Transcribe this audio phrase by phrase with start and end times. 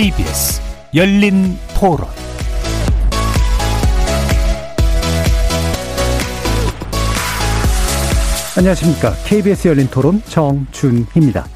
[0.00, 0.62] KBS
[0.94, 2.08] 열린 토론
[8.56, 9.12] 안녕하십니까.
[9.26, 11.46] KBS 열린 토론 정준희입니다.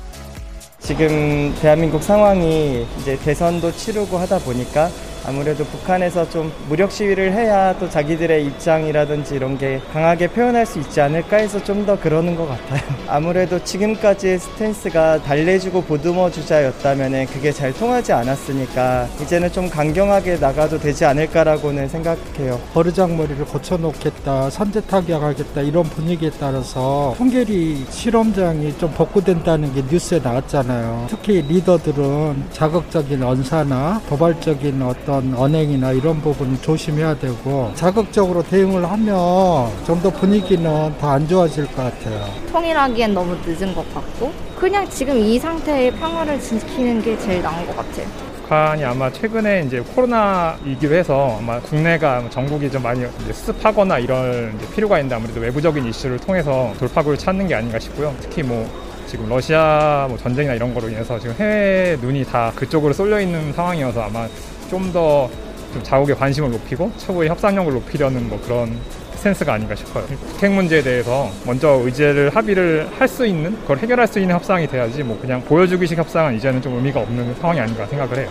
[0.79, 4.91] 지금 대한민국 상황이 이제 대선도 치르고 하다 보니까
[5.27, 11.01] 아무래도 북한에서 좀 무력 시위를 해야 또 자기들의 입장이라든지 이런 게 강하게 표현할 수 있지
[11.01, 12.81] 않을까 해서 좀 더 그러는 것 같아요.
[13.09, 21.05] 아무래도 지금까지의 스탠스가 달래주고 보듬어 주자였다면 그게 잘 통하지 않았으니까 이제는 좀 강경하게 나가도 되지
[21.05, 22.59] 않을까라고는 생각해요.
[22.73, 31.09] 버르장머리를 고쳐놓겠다, 선제 타격하겠다 이런 분위기에 따라서 풍계리 실험장이 좀 복구된다는 게 뉴스에 나왔잖아요.
[31.11, 39.71] 특히 리더들은 자극적인 언사나 도발적인 어떤 어떤 언행이나 이런 부분을 조심해야 되고 자극적으로 대응을 하면
[39.87, 40.65] 좀 더 분위기는
[40.99, 42.27] 더 안 좋아질 것 같아요.
[42.51, 47.77] 통일하기엔 너무 늦은 것 같고 그냥 지금 이 상태의 평화를 지키는 게 제일 나은 것
[47.77, 48.07] 같아요.
[48.43, 55.15] 북한이 아마 최근에 이제 코로나이기로 해서 아마 국내가 전국이 좀 많이 수습하거나 이런 필요가 있는데
[55.15, 58.13] 아무래도 외부적인 이슈를 통해서 돌파구를 찾는 게 아닌가 싶고요.
[58.21, 58.69] 특히 뭐
[59.07, 64.03] 지금 러시아 뭐 전쟁이나 이런 거로 인해서 지금 해외 눈이 다 그쪽으로 쏠려 있는 상황이어서
[64.03, 64.27] 아마
[64.69, 65.29] 좀 더
[65.75, 68.79] 좀 자국의 관심을 높이고 최고의 협상력을 높이려는 뭐 그런
[69.17, 70.05] 센스가 아닌가 싶어요.
[70.07, 75.03] 북핵 문제에 대해서 먼저 의제를 합의를 할 수 있는 그걸 해결할 수 있는 협상이 돼야지
[75.03, 78.31] 뭐 그냥 보여주기식 협상은 이제는 좀 의미가 없는 상황이 아닌가 생각을 해요.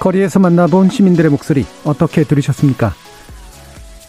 [0.00, 2.92] 거리에서 만나본 시민들의 목소리 어떻게 들으셨습니까?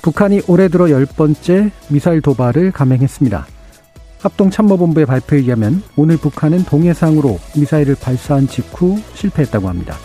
[0.02, 3.46] 북한이 올해 들어 열 번째 미사일 도발을 감행했습니다.
[4.24, 9.96] 합동참모본부의 발표에 의하면 오늘 북한은 동해상으로 미사일을 발사한 직후 실패했다고 합니다.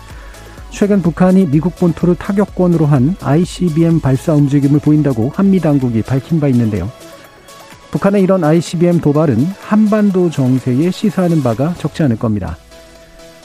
[0.70, 6.90] 최근 북한이 미국 본토를 타격권으로 한 ICBM 발사 움직임을 보인다고 한미 당국이 밝힌 바 있는데요.
[7.90, 12.58] 북한의 이런 ICBM 도발은 한반도 정세에 시사하는 바가 적지 않을 겁니다.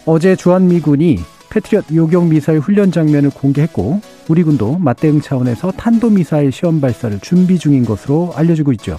[0.06, 1.19] 어제 주한미군이
[1.50, 7.85] 패트리엇 요격 미사일 훈련 장면을 공개했고 우리 군도 맞대응 차원에서 탄도미사일 시험 발사를 준비 중인
[7.85, 8.97] 것으로 알려지고 있죠.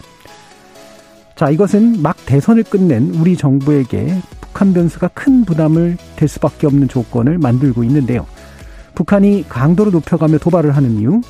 [1.36, 7.38] 자, 이것은 막 대선을 끝낸 우리 정부에게 북한 변수가 큰 부담을 될 수밖에 없는 조건을
[7.38, 8.26] 만들고 있는데요.
[8.94, 11.20] 북한이 강도를 높여가며 도발을 하는 이유,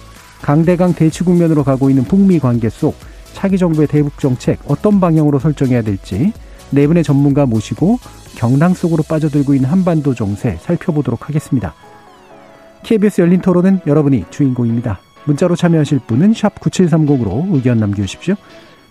[0.42, 2.94] 강대강 대치 국면으로 가고 있는 북미 관계 속
[3.32, 6.34] 차기 정부의 대북 정책 어떤 방향으로 설정해야 될지
[6.71, 7.98] 네 분의 전문가 모시고
[8.36, 11.75] 경랑 속으로 빠져들고 있는 한반도 정세 살펴보도록 하겠습니다.
[12.82, 15.00] KBS 열린 토론은 여러분이 주인공입니다.
[15.25, 18.34] 문자로 참여하실 분은 9730으로 의견 남겨주십시오.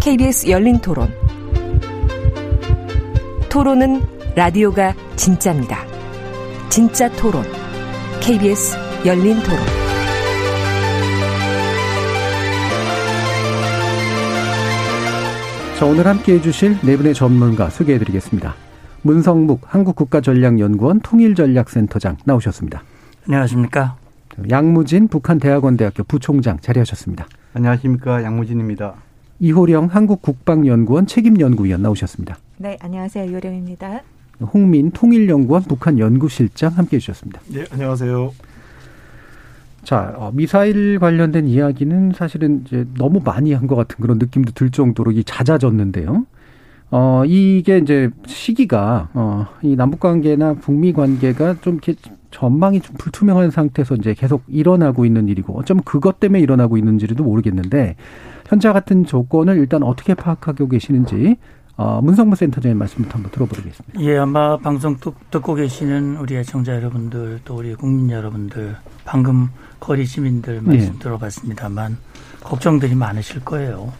[0.00, 1.12] KBS 열린 토론.
[3.50, 4.00] 토론은
[4.36, 5.84] 라디오가 진짜입니다.
[6.68, 7.42] 진짜 토론.
[8.20, 9.58] KBS 열린 토론.
[15.78, 18.54] 자, 오늘 함께 해주실 네 분의 전문가 소개해 드리겠습니다.
[19.02, 22.82] 문성묵 한국국가전략연구원 통일전략센터장 나오셨습니다.
[23.26, 23.96] 안녕하십니까.
[24.48, 27.26] 양무진 북한대학원대학교 부총장 자리하셨습니다.
[27.54, 28.22] 안녕하십니까.
[28.22, 29.07] 양무진입니다.
[29.40, 32.38] 이호령 한국국방연구원 책임연구위원 나오셨습니다.
[32.58, 33.30] 네, 안녕하세요.
[33.30, 34.00] 이호령입니다.
[34.52, 37.40] 홍민 통일연구원 북한 연구실장 함께 해주셨습니다.
[37.48, 38.32] 네, 안녕하세요.
[39.84, 44.70] 자, 어, 미사일 관련된 이야기는 사실은 이제 너무 많이 한 것 같은 그런 느낌도 들
[44.70, 46.26] 정도로 이 잦아졌는데요.
[46.90, 51.94] 어, 이게 이제 시기가, 어, 이 남북 관계나 북미 관계가 좀 이렇게
[52.30, 57.96] 전망이 좀 불투명한 상태에서 이제 계속 일어나고 있는 일이고 어쩌면 그것 때문에 일어나고 있는지도 모르겠는데
[58.48, 61.36] 현재 같은 조건을 일단 어떻게 파악하고 계시는지
[61.76, 64.00] 어, 문성무 센터장의 말씀부터 한번 들어보겠습니다.
[64.00, 64.96] 예, 아마 방송
[65.30, 68.74] 듣고 계시는 우리 애청자 여러분들 또 우리 국민 여러분들
[69.04, 69.48] 방금
[69.78, 70.98] 거리 시민들 말씀 네.
[70.98, 71.98] 들어봤습니다만
[72.42, 73.92] 걱정들이 많으실 거예요.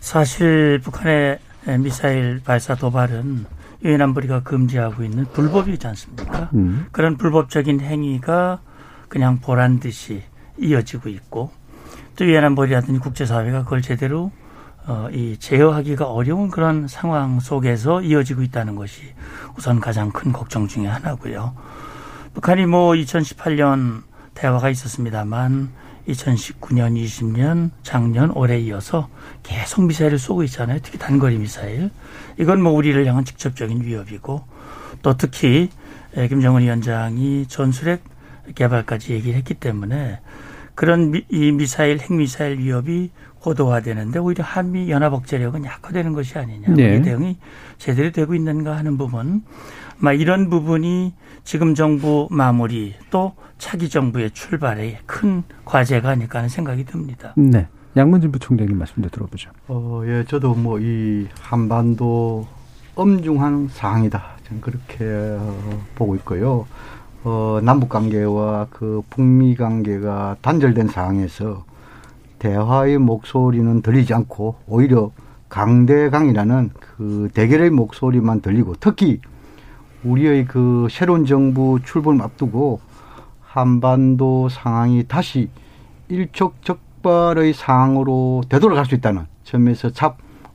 [0.00, 1.40] 사실 북한의
[1.80, 3.44] 미사일 발사 도발은
[3.84, 6.48] 유엔 안보리가 금지하고 있는 불법이지 않습니까?
[6.54, 6.86] 음.
[6.92, 8.60] 그런 불법적인 행위가
[9.08, 10.22] 그냥 보란 듯이
[10.58, 11.50] 이어지고 있고
[12.16, 14.30] 또 유엔 안보리라든지 국제사회가 그걸 제대로
[14.86, 19.02] 어, 이 제어하기가 어려운 그런 상황 속에서 이어지고 있다는 것이
[19.56, 21.54] 우선 가장 큰 걱정 중의 하나고요.
[22.34, 24.02] 북한이 뭐 2018년
[24.34, 25.70] 대화가 있었습니다만
[26.08, 29.08] 2019년, 20년, 작년, 올해 이어서
[29.44, 30.80] 계속 미사일을 쏘고 있잖아요.
[30.82, 31.90] 특히 단거리 미사일.
[32.38, 34.44] 이건 뭐 우리를 향한 직접적인 위협이고
[35.02, 35.70] 또 특히
[36.14, 38.02] 김정은 위원장이 전술핵
[38.56, 40.20] 개발까지 얘기를 했기 때문에
[40.74, 43.10] 그런 미, 이 미사일 핵미사일 위협이
[43.40, 46.68] 고도화되는데 오히려 한미 연합 억제력은 약화되는 것이 아니냐.
[46.74, 46.96] 네.
[46.96, 47.38] 이 대응이
[47.78, 49.42] 제대로 되고 있는가 하는 부분.
[49.98, 51.14] 막 이런 부분이
[51.44, 57.34] 지금 정부 마무리 또 차기 정부의 출발에 큰 과제가 아닐까 하는 생각이 듭니다.
[57.36, 57.66] 네.
[57.96, 59.50] 양문진 부총장님 말씀도 들어보죠.
[59.68, 62.46] 어, 예, 저도 뭐 이 한반도
[62.94, 64.22] 엄중한 상황이다.
[64.48, 65.04] 저는 그렇게
[65.38, 66.66] 어, 보고 있고요.
[67.24, 71.64] 어, 남북 관계와 그 북미 관계가 단절된 상황에서
[72.40, 75.12] 대화의 목소리는 들리지 않고 오히려
[75.48, 79.20] 강대강이라는 그 대결의 목소리만 들리고 특히
[80.02, 82.80] 우리의 그 새로운 정부 출범을 앞두고
[83.42, 85.50] 한반도 상황이 다시
[86.08, 90.12] 일촉즉발의 상황으로 되돌아갈 수 있다는 점에서 참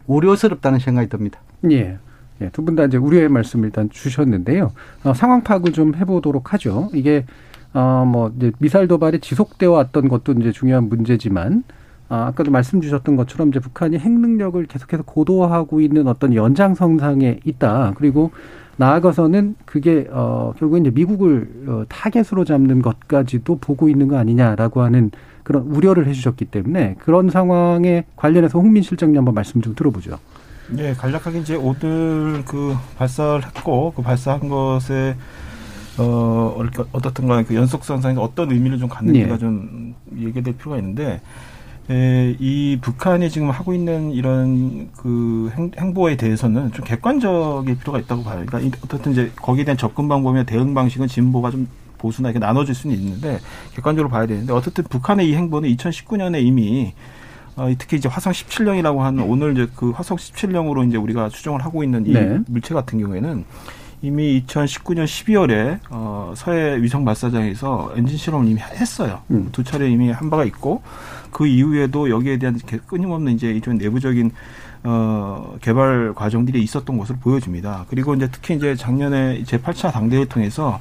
[0.08, 1.40] 우려스럽다는 생각이 듭니다.
[1.72, 2.00] 예.
[2.42, 4.72] 예, 두 분 다 이제 우려의 말씀을 일단 주셨는데요.
[5.04, 6.90] 어, 상황 파악을 좀 해보도록 하죠.
[6.94, 7.26] 이게
[7.74, 11.64] 어, 뭐 이제 미사일 도발이 지속되어 왔던 것도 이제 중요한 문제지만
[12.10, 17.94] 아, 아까도 말씀 주셨던 것처럼 이제 북한이 핵 능력을 계속해서 고도화하고 있는 어떤 연장선상에 있다.
[17.98, 18.32] 그리고
[18.78, 25.10] 나아가서는 그게 어 결국은 이제 미국을 어, 타겟으로 잡는 것까지도 보고 있는 거 아니냐라고 하는
[25.44, 30.20] 그런 우려를 해주셨기 때문에 그런 상황에 관련해서 홍민 실장님 한번 말씀 좀 들어보죠.
[30.70, 35.16] 네, 간략하게 이제 오늘 그 발사를 했고 그 발사한 것에
[35.98, 36.62] 어
[36.92, 39.38] 어떻든 간에 그 연속선상에서 어떤 의미를 좀 갖는지가 네.
[39.38, 41.22] 좀 얘기될 필요가 있는데
[41.90, 48.24] 에, 이 북한이 지금 하고 있는 이런 그 행, 보에 대해서는 좀 객관적일 필요가 있다고
[48.24, 48.44] 봐요.
[48.46, 51.68] 그러니까 어떻든 이제 거기에 대한 접근 방법이나 대응 방식은 진보가 좀
[51.98, 53.40] 보수나 이렇게 나눠질 수는 있는데
[53.74, 56.94] 객관적으로 봐야 되는데 어쨌든 북한의 이 행보는 2019년에 이미
[57.58, 61.84] 어, 특히 이제 화성 17형이라고 하는 오늘 이제 그 화성 17형으로 이제 우리가 추정을 하고
[61.84, 62.40] 있는 이 네.
[62.48, 63.44] 물체 같은 경우에는
[64.04, 69.22] 이미 2019년 12월에 어, 서해 위성 발사장에서 엔진 실험을 이미 했어요.
[69.32, 69.50] 음.
[69.52, 70.84] 두 차례 이미 한 바가 있고
[71.32, 74.32] 그 이후에도 여기에 대한 끊임없는 이제 이런 내부적인
[74.84, 77.86] 어, 개발 과정들이 있었던 것으로 보여집니다.
[77.90, 80.80] 그리고 이제 특히 이제 작년에 제 8차 당대회를 통해서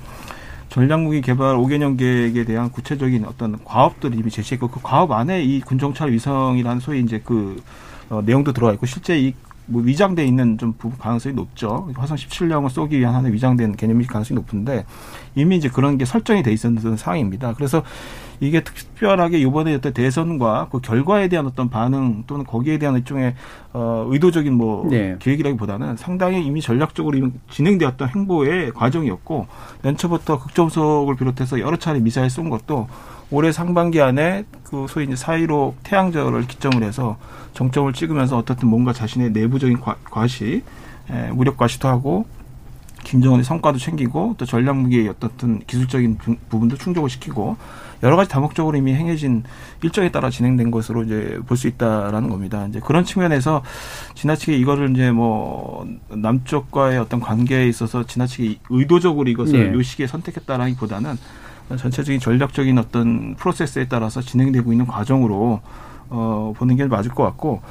[0.68, 6.12] 전략무기 개발 5개년 계획에 대한 구체적인 어떤 과업들을 이미 제시했고 그 과업 안에 이 군정찰
[6.12, 7.62] 위성이라는 소위 이제 그
[8.08, 9.34] 어, 내용도 들어가 있고 실제 이
[9.66, 11.90] 뭐 위장돼 있는 좀 부분 가능성이 높죠.
[11.96, 14.86] 화성 17형을 쏘기 위한 하나의 위장된 개념일 가능성이 높은데
[15.34, 17.52] 이미 이제 그런 게 설정이 돼 있었던 상황입니다.
[17.54, 17.82] 그래서
[18.40, 23.34] 이게 특별하게 이번에 어떤 대선과 그 결과에 대한 어떤 반응 또는 거기에 대한 일종의
[23.72, 25.16] 어 의도적인 뭐 네.
[25.18, 29.46] 계획이라기보다는 상당히 이미 전략적으로 진행되었던 행보의 과정이었고
[29.84, 32.88] 연초부터 극점속을 비롯해서 여러 차례 미사일 쏜 것도
[33.30, 37.16] 올해 상반기 안에 그 소위 이제 사이로 태양절을 기점으로 해서
[37.54, 40.62] 정점을 찍으면서 어떻든 뭔가 자신의 내부적인 과, 과시,
[41.10, 42.26] 에, 무력 과시도 하고
[43.04, 46.18] 김정은의 성과도 챙기고 또 전략 무기의 어떻든 기술적인
[46.48, 47.56] 부분도 충족을 시키고
[48.02, 49.44] 여러 가지 다목적으로 이미 행해진
[49.82, 52.66] 일정에 따라 진행된 것으로 이제 볼 수 있다라는 겁니다.
[52.68, 53.62] 이제 그런 측면에서
[54.14, 59.74] 지나치게 이거를 이제 뭐 남쪽과의 어떤 관계에 있어서 지나치게 의도적으로 이것을 네.
[59.74, 61.16] 요 시기에 선택했다라기보다는
[61.76, 65.60] 전체적인 전략적인 어떤 프로세스에 따라서 진행되고 있는 과정으로
[66.08, 67.62] 어, 보는 게 맞을 것 같고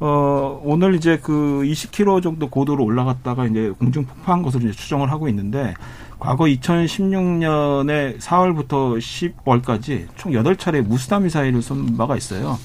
[0.00, 5.28] 어, 오늘 이제 그 20km 정도 고도로 올라갔다가 이제 공중 폭파한 것으로 이제 추정을 하고
[5.28, 5.74] 있는데
[6.22, 12.60] 과거 2016년에 4월부터 10월까지 총 8차례 무스타 미사일을 쏜 바가 있어요.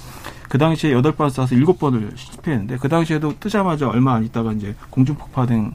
[0.48, 5.74] 그 당시에 8번 쏴서 7번을 실패했는데 그 당시에도 뜨자마자 얼마 안 있다가 이제 공중 폭파된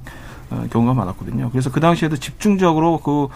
[0.50, 1.50] 어, 경우가 많았거든요.
[1.50, 3.26] 그래서 그 당시에도 집중적으로 그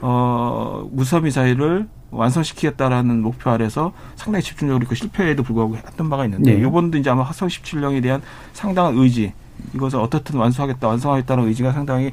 [0.00, 6.66] 어, 무사 미사일을 완성시키겠다라는 목표 아래서 상당히 집중적으로 그 실패에도 불구하고 했던 바가 있는데 네.
[6.66, 8.20] 이번도 이제 아마 화성 17형에 대한
[8.52, 9.32] 상당한 의지
[9.74, 12.12] 이것을 어떻든 완수하겠다 완성하겠다는 의지가 상당히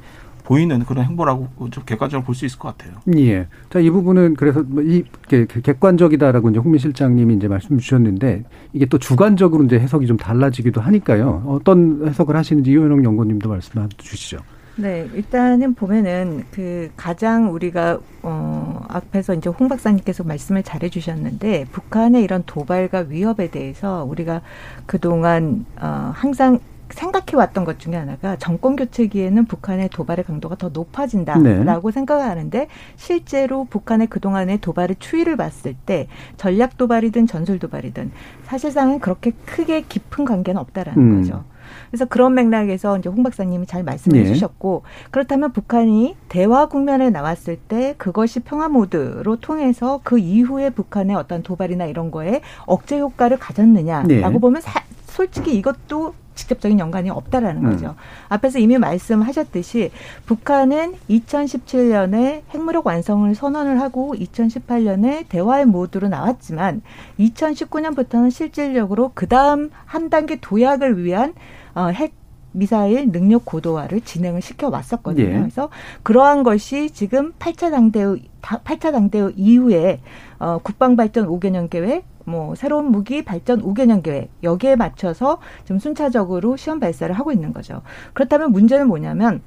[0.50, 2.98] 보이는 그런 행보라고 좀 객관적으로 볼 수 있을 것 같아요.
[3.18, 3.46] 예.
[3.70, 9.63] 자, 이 부분은 그래서 뭐이 객관적이다라고 이제 홍민 실장님이 이제 말씀 주셨는데 이게 또 주관적으로
[9.65, 11.44] 이제 해석이 좀 달라지기도 하니까요.
[11.48, 14.39] 어떤 해석을 하시는지 이호영 연구님도 말씀 주시죠.
[14.77, 22.24] 네, 일단은 보면은 그 가장 우리가 어 앞에서 이제 홍 박사님께서 말씀을 잘해 주셨는데 북한의
[22.24, 24.41] 이런 도발과 위협에 대해서 우리가
[24.86, 31.91] 그동안 어 항상 생각해 왔던 것 중에 하나가 정권 교체기에는 북한의 도발의 강도가 더 높아진다라고
[31.91, 31.93] 네.
[31.93, 38.12] 생각하는데 실제로 북한의 그동안의 도발의 추이를 봤을 때 전략 도발이든 전술 도발이든
[38.43, 41.22] 사실상은 그렇게 크게 깊은 관계는 없다라는 음.
[41.22, 41.43] 거죠.
[41.89, 44.25] 그래서 그런 맥락에서 이제 홍 박사님이 잘 말씀해 네.
[44.25, 51.43] 주셨고 그렇다면 북한이 대화 국면에 나왔을 때 그것이 평화 모드로 통해서 그 이후에 북한의 어떤
[51.43, 54.39] 도발이나 이런 거에 억제 효과를 가졌느냐라고 네.
[54.39, 57.72] 보면 사, 솔직히 이것도 직접적인 연관이 없다라는 음.
[57.72, 57.96] 거죠.
[58.29, 59.91] 앞에서 이미 말씀하셨듯이
[60.25, 66.81] 북한은 2017년에 핵무력 완성을 선언을 하고 2018년에 대화의 모드로 나왔지만
[67.19, 71.34] 2019년부터는 실질적으로 그 다음 한 단계 도약을 위한
[71.75, 72.13] 어, 핵
[72.51, 75.25] 미사일 능력 고도화를 진행을 시켜 왔었거든요.
[75.25, 75.39] 예.
[75.39, 75.70] 그래서
[76.03, 80.00] 그러한 것이 지금 8차 당대회 8차 당대회 이후에
[80.39, 86.58] 어 국방 발전 5개년 계획 뭐 새로운 무기 발전 5개년 계획 여기에 맞춰서 좀 순차적으로
[86.58, 87.82] 시험 발사를 하고 있는 거죠.
[88.13, 89.41] 그렇다면 문제는 뭐냐면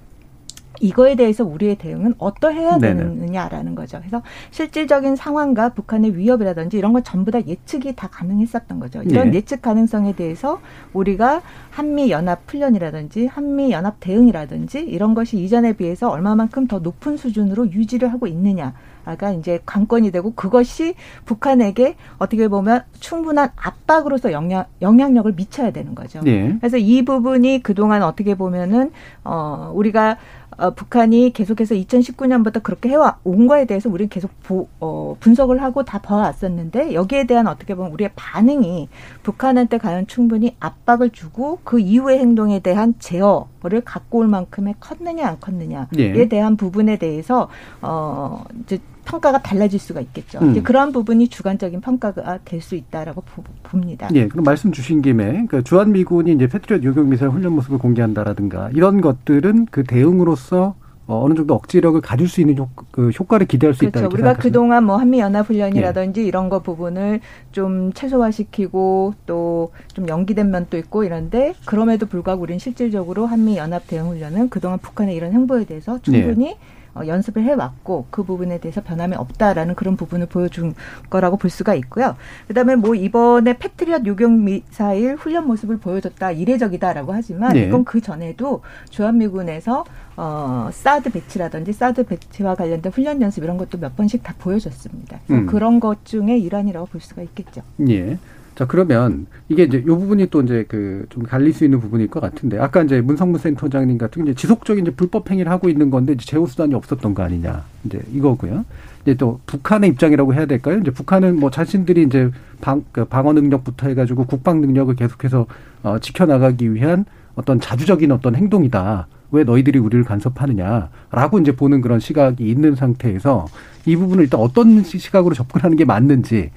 [0.81, 3.99] 이거에 대해서 우리의 대응은 어떠해야 되느냐라는 거죠.
[3.99, 9.03] 그래서 실질적인 상황과 북한의 위협이라든지 이런 것 전부 다 예측이 다 가능했었던 거죠.
[9.03, 9.39] 이런 네.
[9.39, 10.61] 예측 가능성에 대해서
[10.93, 17.71] 우리가 한미 연합 훈련이라든지 한미 연합 대응이라든지 이런 것이 이전에 비해서 얼마만큼 더 높은 수준으로
[17.73, 18.75] 유지를 하고 있느냐.
[19.19, 26.21] 가 이제 관건이 되고 그것이 북한에게 어떻게 보면 충분한 압박으로서 영향 영향력을 미쳐야 되는 거죠.
[26.23, 26.57] 네.
[26.61, 28.93] 그래서 이 부분이 그동안 어떻게 보면은
[29.25, 30.19] 어 우리가
[30.57, 35.99] 어, 북한이 계속해서 2019년부터 그렇게 해온 거에 대해서 우리는 계속 보, 어, 분석을 하고 다
[35.99, 38.89] 봐왔었는데 여기에 대한 어떻게 보면 우리의 반응이
[39.23, 45.41] 북한한테 과연 충분히 압박을 주고 그 이후의 행동에 대한 제어를 갖고 올 만큼의 컸느냐 안
[45.41, 46.29] 컸느냐에 네.
[46.29, 47.49] 대한 부분에 대해서
[47.81, 50.39] 어 이제 평가가 달라질 수가 있겠죠.
[50.41, 50.51] 음.
[50.53, 53.23] 이제 그러한 부분이 주관적인 평가가 될 수 있다라고
[53.65, 54.09] 봅니다.
[54.15, 58.71] 예, 그럼 말씀 주신 김에 그 주한 미군이 이제 패트리엇 요격 미사일 훈련 모습을 공개한다라든가
[58.73, 60.75] 이런 것들은 그 대응으로서
[61.09, 63.99] 어, 어느 정도 억지력을 가질 수 있는 효, 그 효과를 기대할 수 그렇죠.
[63.99, 64.09] 있다.
[64.15, 66.25] 우리가 그동안 뭐 한미 연합 훈련이라든지 예.
[66.25, 67.19] 이런 거 부분을
[67.51, 74.07] 좀 최소화시키고 또 좀 연기된 면도 있고 이런데 그럼에도 불구하고 우리는 실질적으로 한미 연합 대응
[74.11, 76.57] 훈련은 그동안 북한의 이런 행보에 대해서 충분히 예.
[76.95, 80.75] 어, 연습을 해왔고 그 부분에 대해서 변함이 없다라는 그런 부분을 보여준
[81.11, 82.17] 거라고 볼 수가 있고요.
[82.49, 87.65] 그다음에 뭐 이번에 패트리엇 요격 미사일 훈련 모습을 보여줬다 이례적이다라고 하지만 네.
[87.65, 89.85] 이건 그 전에도 주한미군에서
[90.17, 95.21] 어, 사드 배치라든지 사드 배치와 관련된 훈련 연습 이런 것도 몇 번씩 다 보여줬습니다.
[95.31, 95.47] 음.
[95.47, 97.63] 그런 것 중에 일환이라고 볼 수가 있겠죠.
[97.89, 98.19] 예.
[98.55, 102.21] 자, 그러면 이게 이제 요 부분이 또 이제 그 좀 갈릴 수 있는 부분일 것
[102.21, 106.25] 같은데 아까 이제 문성무 센터장님 같은 이제 지속적인 이제 불법 행위를 하고 있는 건데 이제
[106.25, 107.65] 제어 수단이 없었던 거 아니냐.
[107.85, 108.65] 이제 이거고요.
[109.03, 110.79] 이제 또 북한의 입장이라고 해야 될까요?
[110.79, 112.31] 이제 북한은 뭐 자신들이 이제
[112.61, 115.47] 방, 그 방어 능력부터 해가지고 국방 능력을 계속해서
[115.83, 117.05] 어, 지켜나가기 위한
[117.35, 119.07] 어떤 자주적인 어떤 행동이다.
[119.33, 123.47] 왜 너희들이 우리를 간섭하느냐라고 이제 보는 그런 시각이 있는 상태에서
[123.87, 126.51] 이 부분을 일단 어떤 시각으로 접근하는 게 맞는지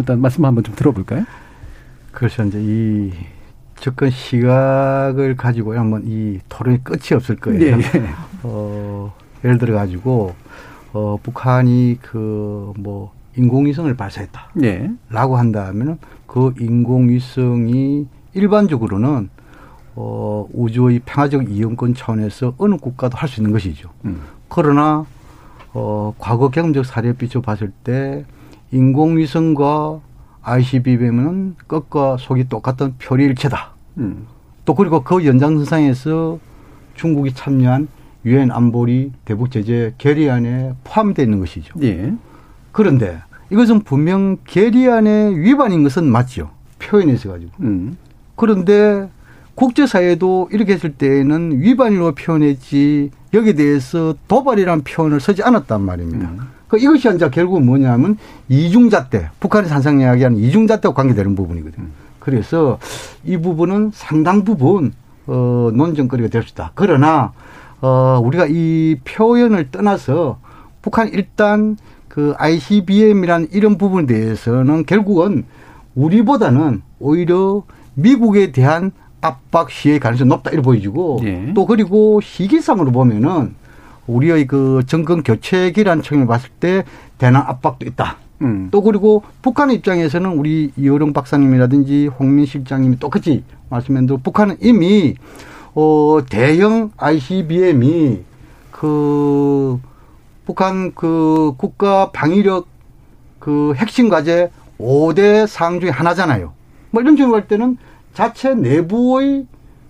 [0.00, 1.24] 일단 말씀 한번 좀 들어볼까요?
[2.12, 3.12] 그래서 이제 이
[3.76, 7.76] 접근 시각을 가지고 한번 이 토론이 끝이 없을 거예요.
[7.76, 8.08] 네, 네.
[8.42, 9.12] 어,
[9.44, 10.34] 예를 들어 가지고
[10.92, 14.50] 어, 북한이 그 뭐 인공위성을 발사했다.
[14.54, 14.90] 네.
[15.10, 19.28] 라고 한다면은 그 인공위성이 일반적으로는
[19.96, 23.90] 어, 우주의 평화적 이용권 차원에서 어느 국가도 할 수 있는 것이죠.
[24.04, 24.20] 음.
[24.48, 25.04] 그러나
[25.72, 28.24] 어, 과거 경험적 사례에 비춰 봤을 때
[28.72, 30.00] 인공위성과
[30.42, 33.72] ICBM은 끝과 속이 똑같은 표리일체다.
[33.98, 34.26] 음.
[34.64, 36.38] 또 그리고 그 연장선상에서
[36.94, 37.88] 중국이 참여한
[38.24, 41.74] 유엔 안보리 대북 제재 결의안에 포함되어 있는 것이죠.
[41.82, 42.14] 예.
[42.72, 46.50] 그런데 이것은 분명 결의안의 위반인 것은 맞죠.
[46.78, 47.52] 표현해서 가지고.
[47.60, 47.96] 음.
[48.36, 49.08] 그런데
[49.54, 56.28] 국제사회도 이렇게 했을 때에는 위반으로 표현했지 여기에 대해서 도발이라는 표현을 쓰지 않았단 말입니다.
[56.28, 56.40] 음.
[56.68, 58.16] 그 이것이 이제 결국은 뭐냐면
[58.48, 61.86] 이중잣대, 북한이 산상 이야기하는 이중잣대와 관계되는 부분이거든요.
[62.18, 62.78] 그래서
[63.24, 64.92] 이 부분은 상당 부분
[65.26, 66.72] 어, 논쟁거리가 될 수 있다.
[66.74, 67.32] 그러나
[67.80, 70.38] 어, 우리가 이 표현을 떠나서
[70.82, 71.76] 북한 일단
[72.08, 75.44] 그 ICBM이라는 이런 부분에 대해서는 결국은
[75.94, 77.62] 우리보다는 오히려
[77.94, 81.52] 미국에 대한 압박 시의 가능성이 높다 이렇게 보여지고 네.
[81.54, 83.54] 또 그리고 시기상으로 보면은
[84.06, 86.84] 우리의 그 정권 교체기라는 측면을 봤을 때
[87.18, 88.18] 대남 압박도 있다.
[88.42, 88.68] 음.
[88.70, 95.14] 또 그리고 북한의 입장에서는 우리 이호령 박사님이라든지 홍민 실장님이 똑같이 말씀한 대로 북한은 이미
[95.74, 98.22] 어 대형 ICBM이
[98.70, 99.80] 그
[100.44, 102.66] 북한 그 국가 방위력
[103.38, 106.52] 그 핵심 과제 5대 사항 중에 하나잖아요.
[106.90, 107.78] 뭐 이런 식으로 할 때는
[108.12, 109.46] 자체 내부의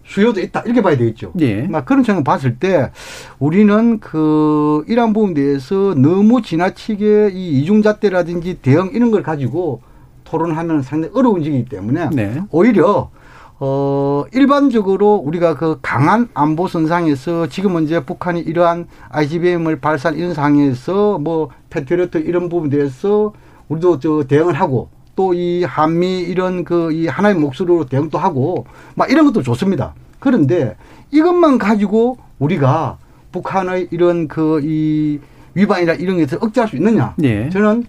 [0.07, 1.33] 수요도 있다 이렇게 봐야 되겠죠.
[1.41, 1.63] 예.
[1.63, 2.91] 막 그런 점을 봤을 때
[3.39, 9.81] 우리는 그 이러한 부분에 대해서 너무 지나치게 이 이중잣대라든지 대응 이런 걸 가지고
[10.25, 12.43] 토론하면 상당히 어려운 지이기 때문에 네.
[12.51, 13.11] 오히려
[13.61, 21.19] 어 일반적으로 우리가 그 강한 안보 선상에서 지금 이제 북한이 이러한 ICBM을 발사한 이런 상황에서
[21.19, 23.33] 뭐 패트리어트 이런 부분에 대해서
[23.69, 29.11] 우리도 저 대응을 하고 또 이 한미 이런 그 이 하나의 목소리로 대응도 하고 막
[29.11, 29.95] 이런 것도 좋습니다.
[30.19, 30.77] 그런데
[31.11, 32.99] 이것만 가지고 우리가
[33.33, 35.19] 북한의 이런 그 이
[35.55, 37.15] 위반이나 이런 것을 억제할 수 있느냐?
[37.23, 37.49] 예.
[37.49, 37.85] 저는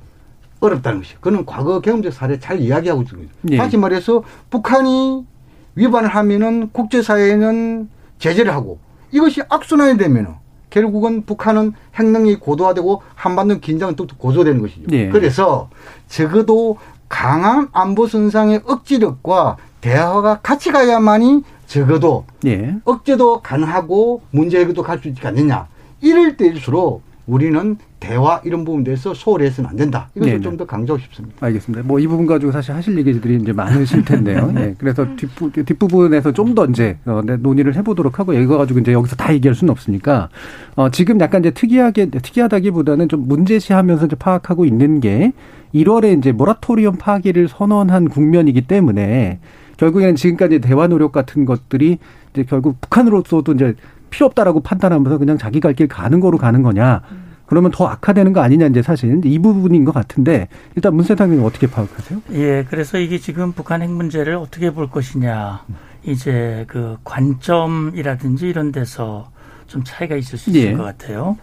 [0.60, 1.16] 어렵다는 것이.
[1.20, 3.34] 그는 과거 경험적 사례 잘 이야기하고 있습니다.
[3.52, 3.58] 예.
[3.58, 5.26] 다시 말해서 북한이
[5.74, 7.90] 위반을 하면은 국제사회는
[8.20, 8.78] 제재를 하고
[9.12, 10.36] 이것이 악순환이 되면은
[10.70, 14.84] 결국은 북한은 핵능력이 고도화되고 한반도 긴장은 또 고조되는 것이죠.
[14.92, 15.10] 예.
[15.10, 15.70] 그래서
[16.08, 16.78] 적어도
[17.10, 22.76] 강한 안보 선상의 억지력과 대화가 같이 가야만이 적어도 예.
[22.86, 25.68] 억제도 가능하고 문제 해결도 갈 수 있지 않느냐.
[26.02, 30.10] 이럴 때일수록 우리는 대화 이런 부분에 대해서 소홀히 해서는 안 된다.
[30.16, 30.42] 이것을.
[30.42, 31.36] 좀 더 강조하고 싶습니다.
[31.46, 31.84] 알겠습니다.
[31.88, 34.54] 뭐 이 부분 가지고 사실 하실 얘기들이 이제 많으실 텐데요.
[34.58, 34.76] 예.
[34.78, 39.16] 그래서 뒷부, 뒷부분에서 좀 더 이제 어, 네, 논의를 해보도록 하고 이거 가지고 이제 여기서
[39.16, 40.30] 다 얘기할 수는 없으니까
[40.76, 45.34] 어, 지금 약간 이제 특이하게 특이하다기보다는 좀 문제시하면서 이제 파악하고 있는 게
[45.74, 49.40] 1월에 이제 모라토리엄 파기를 선언한 국면이기 때문에
[49.78, 51.98] 결국에는 지금까지 대화 노력 같은 것들이
[52.32, 53.76] 이제 결국 북한으로서도 이제
[54.10, 57.02] 필요 없다라고 판단하면서 그냥 자기 갈 길 가는 거로 가는 거냐.
[57.46, 62.22] 그러면 더 악화되는 거 아니냐 이제 사실 이 부분인 것 같은데 일단 문세탁님 어떻게 파악하세요?
[62.32, 65.64] 예, 그래서 이게 지금 북한 핵 문제를 어떻게 볼 것이냐.
[66.04, 69.32] 이제 그 관점이라든지 이런 데서
[69.68, 70.74] 좀 차이가 있을 수 있을 예.
[70.74, 71.38] 것 같아요.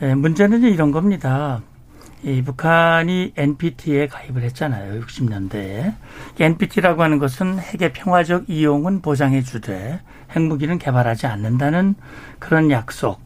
[0.00, 1.60] 예, 문제는 이런 겁니다.
[2.24, 5.00] 이 북한이 NPT에 가입을 했잖아요.
[5.02, 5.94] 60년대에.
[6.38, 10.00] NPT라고 하는 것은 핵의 평화적 이용은 보장해 주되
[10.34, 11.94] 핵무기는 개발하지 않는다는
[12.38, 13.20] 그런 약속.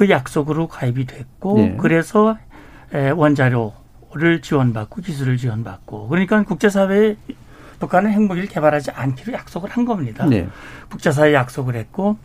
[0.00, 1.76] 그 약속으로 가입이 됐고 네.
[1.78, 2.38] 그래서
[2.94, 7.16] 에, 원자료를 지원받고 기술을 지원받고 그러니까 국제사회에
[7.80, 10.24] 북한은 핵무기를 개발하지 않기로 약속을 한 겁니다.
[10.24, 10.48] 네.
[10.88, 12.16] 국제사회 약속을 했고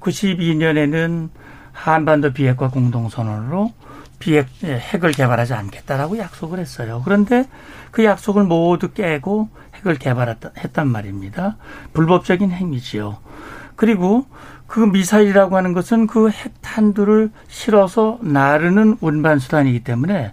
[0.00, 1.28] 92년에는
[1.72, 3.74] 한반도 비핵화 공동선언으로
[4.18, 7.02] 비핵 예, 핵을 개발하지 않겠다라고 약속을 했어요.
[7.04, 7.44] 그런데
[7.90, 11.58] 그 약속을 모두 깨고 핵을 개발했단 말입니다.
[11.92, 13.18] 불법적인 행위지요.
[13.76, 14.24] 그리고
[14.68, 20.32] 그 미사일이라고 하는 것은 그 핵탄두를 실어서 나르는 운반 수단이기 때문에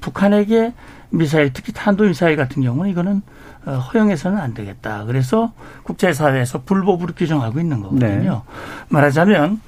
[0.00, 0.72] 북한에게
[1.10, 3.22] 미사일, 특히 탄도 미사일 같은 경우는 이거는
[3.66, 5.04] 어, 허용해서는 안 되겠다.
[5.04, 5.52] 그래서
[5.84, 8.42] 국제사회에서 불법으로 규정하고 있는 거거든요.
[8.88, 9.60] 말하자면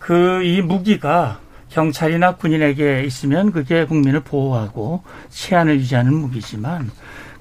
[0.00, 6.90] 그 이 무기가 경찰이나 군인에게 있으면 그게 국민을 보호하고 치안을 유지하는 무기지만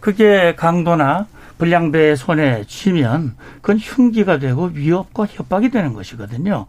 [0.02, 6.67] 그게 강도나 불량배의 손에 쥐면 그건 흉기가 되고 위협과 협박이 되는 것이거든요.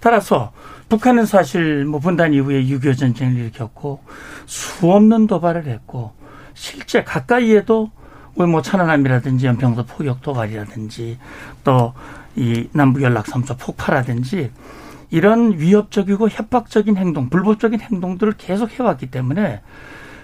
[0.00, 0.52] 따라서
[0.88, 4.02] 북한은 사실 뭐 분단 이후에 6.25 전쟁을 일으켰고
[4.46, 6.12] 수없는 도발을 했고
[6.54, 7.90] 실제 가까이에도
[8.34, 11.18] 우리 뭐 천안함이라든지 연평도 포격 도발이라든지
[11.62, 11.94] 또
[12.36, 14.50] 이 남북 연락섬초 폭파라든지
[15.10, 19.60] 이런 위협적이고 협박적인 행동, 불법적인 행동들을 계속 해왔기 때문에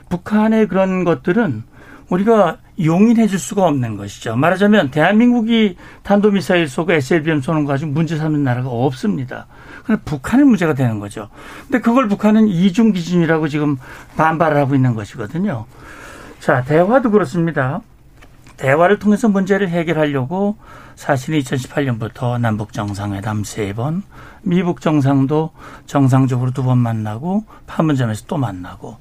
[0.09, 1.63] 북한의 그런 것들은
[2.11, 4.37] 우리가 용인해 줄 수가 없는 것이죠.
[4.37, 9.47] 말하자면 대한민국이 탄도미사일 쏘고 SLBM 쏘는 거 가지고 문제 삼는 나라가 없습니다.
[9.85, 11.29] 그런데 북한의 문제가 되는 거죠.
[11.63, 13.77] 근데 그걸 북한은 이중 기준이라고 지금
[14.17, 15.67] 반발을 하고 있는 것이거든요.
[16.41, 17.81] 자, 대화도 그렇습니다.
[18.57, 20.57] 대화를 통해서 문제를 해결하려고
[20.95, 24.03] 사실 2018년부터 남북 정상회담 세 번,
[24.43, 25.51] 미북 정상도
[25.87, 28.99] 정상적으로 두 번 만나고 판문점에서 또 만나고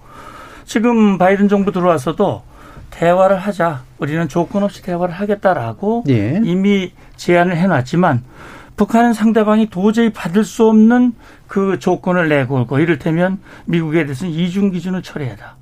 [0.64, 2.44] 지금 바이든 정부 들어와서도
[2.92, 3.84] 대화를 하자.
[3.98, 6.40] 우리는 조건 없이 대화를 하겠다라고 예.
[6.44, 8.24] 이미 제안을 해놨지만
[8.76, 11.14] 북한은 상대방이 도저히 받을 수 없는
[11.48, 15.58] 그 조건을 내걸고 이를테면 미국에 대해서는 이중 기준을 철회해라.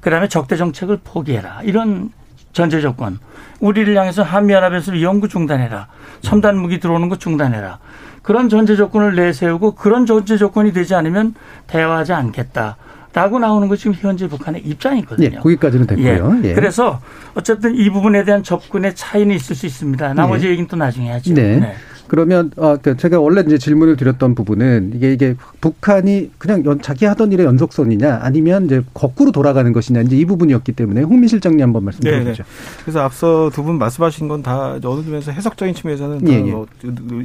[0.00, 1.60] 그다음에 적대 정책을 포기해라.
[1.64, 2.10] 이런
[2.52, 3.18] 전제 조건.
[3.60, 5.88] 우리를 향해서 한미연합에서 연구 중단해라.
[6.22, 7.78] 첨단 무기 들어오는 거 중단해라.
[8.22, 11.34] 그런 전제 조건을 내세우고 그런 전제 조건이 되지 않으면
[11.66, 12.76] 대화하지 않겠다.
[13.14, 15.30] 라고 나오는 것이 지금 현재 북한의 입장이거든요.
[15.32, 16.40] 예, 거기까지는 됐고요.
[16.44, 16.48] 예.
[16.48, 16.54] 예.
[16.54, 17.00] 그래서
[17.34, 20.14] 어쨌든 이 부분에 대한 접근의 차이는 있을 수 있습니다.
[20.14, 20.50] 나머지 예.
[20.50, 21.34] 얘기는 또 나중에 하죠.
[21.34, 21.74] 네.
[22.08, 27.04] 그러면 어, 그 제가 원래 이제 질문을 드렸던 부분은 이게 이게 북한이 그냥 연, 자기
[27.06, 31.84] 하던 일의 연속선이냐 아니면 이제 거꾸로 돌아가는 것이냐 이제 이 부분이었기 때문에 홍민 실장님 한번
[31.84, 32.44] 말씀 네, 드려주죠.
[32.84, 36.50] 그래서 앞서 두 분 말씀하신 건 다 어느 점에서 해석적인 측면에서는 다 예, 예.
[36.50, 36.66] 뭐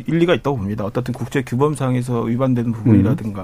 [0.05, 0.85] 일리가 있다고 봅니다.
[0.85, 3.43] 어떻든 국제 규범상에서 위반되는 부분이라든가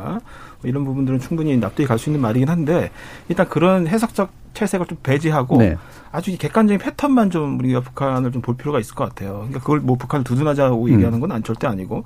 [0.61, 2.91] 뭐 이런 부분들은 충분히 납득이 갈 수 있는 말이긴 한데
[3.29, 5.77] 일단 그런 해석적 채색을 좀 배제하고 네.
[6.11, 9.33] 아주 이 객관적인 패턴만 좀 우리가 북한을 좀 볼 필요가 있을 것 같아요.
[9.37, 10.93] 그러니까 그걸 뭐 북한을 두둔하자고 음.
[10.93, 12.03] 얘기하는 건 안 절대 아니고.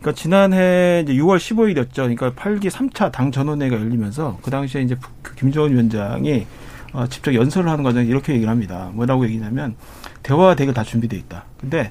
[0.00, 1.94] 그러니까 지난해 이제 6월 15일이었죠.
[1.94, 6.46] 그러니까 8기 3차 당 전원회가 열리면서 그 당시에 이제 북- 그 김정은 위원장이
[6.92, 8.90] 어, 직접 연설을 하는 과정에 이렇게 얘기를 합니다.
[8.92, 9.76] 뭐라고 얘기냐면
[10.24, 11.44] 대화와 대결 다 준비돼 있다.
[11.60, 11.90] 근데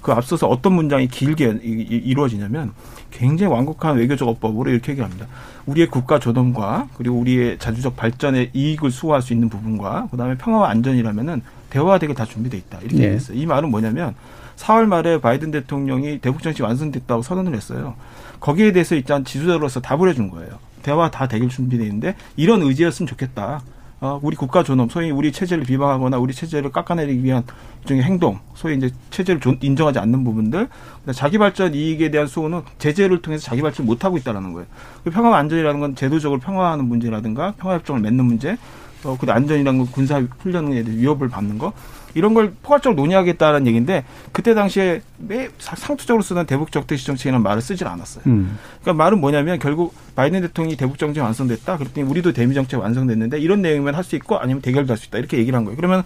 [0.00, 2.72] 그 앞서서 어떤 문장이 길게 이루어지냐면
[3.10, 5.26] 굉장히 완곡한 외교적 어법으로 이렇게 얘기합니다.
[5.66, 11.42] 우리의 국가 조동과 그리고 우리의 자주적 발전의 이익을 수호할 수 있는 부분과 그다음에 평화와 안전이라면은
[11.70, 12.78] 대화가 되게 다 준비돼 있다.
[12.78, 13.04] 이렇게 네.
[13.04, 13.38] 얘기했어요.
[13.38, 14.14] 이 말은 뭐냐면
[14.56, 17.94] 4월 말에 바이든 대통령이 대북 정책 완성됐다고 선언을 했어요.
[18.40, 20.58] 거기에 대해서 일단 지도자로서 답을 해준 거예요.
[20.82, 23.62] 대화 다 되길 준비돼 있는데 이런 의지였으면 좋겠다.
[24.02, 27.44] 어, 우리 국가 존엄, 소위 우리 체제를 비방하거나 우리 체제를 깎아내리기 위한
[27.82, 30.68] 일종의 행동, 소위 이제 체제를 인정하지 않는 부분들,
[31.14, 34.66] 자기 발전 이익에 대한 수호는 제재를 통해서 자기 발전 못 하고 있다라는 거예요.
[35.04, 38.56] 그 평화 안전이라는 건 제도적으로 평화하는 문제라든가 평화 협정을 맺는 문제,
[39.04, 41.72] 어, 그 안전이라는 건 군사 훈련에 대해 위협을 받는 거,
[42.14, 47.86] 이런 걸 포괄적으로 논의하겠다는 얘기인데 그때 당시에 매 상투적으로 쓰는 대북 적대시 정책이라는 말을 쓰질
[47.86, 48.24] 않았어요.
[48.26, 48.58] 음.
[48.80, 51.78] 그러니까 말은 뭐냐면 결국 바이든 대통령이 대북 정책 완성됐다.
[51.78, 55.18] 그랬더니 우리도 대미 정책 완성됐는데 이런 내용이면 할수 있고 아니면 대결도 할 수 있다.
[55.18, 55.76] 이렇게 얘기를 한 거예요.
[55.76, 56.02] 그러면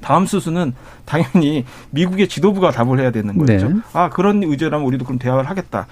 [0.00, 3.68] 다음 수순은 당연히 미국의 지도부가 답을 해야 되는 거죠.
[3.68, 3.74] 네.
[3.92, 5.86] 아 그런 의제라면 우리도 그럼 대화를 하겠다.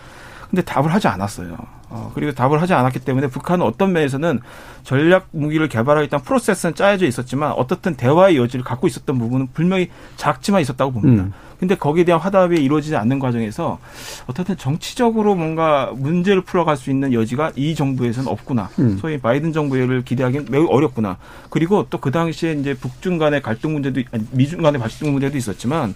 [0.51, 1.57] 근데 답을 하지 않았어요.
[1.91, 4.41] 어, 그리고 답을 하지 않았기 때문에 북한은 어떤 면에서는
[4.85, 10.93] 전략 무기를 개발하겠다는 프로세스는 짜여져 있었지만 어떻든 대화의 여지를 갖고 있었던 부분은 분명히 작지만 있었다고
[10.93, 11.25] 봅니다.
[11.25, 11.33] 음.
[11.59, 13.79] 근데 거기에 대한 화답이 이루어지지 않는 과정에서
[14.27, 18.71] 어떻든 정치적으로 뭔가 문제를 풀어갈 수 있는 여지가 이 정부에서는 없구나.
[18.79, 18.97] 음.
[18.99, 21.17] 소위 바이든 정부를 기대하기는 매우 어렵구나.
[21.51, 25.95] 그리고 또 그 당시에 이제 북중 간의 갈등 문제도 아니 미중 간의 갈등 문제도 있었지만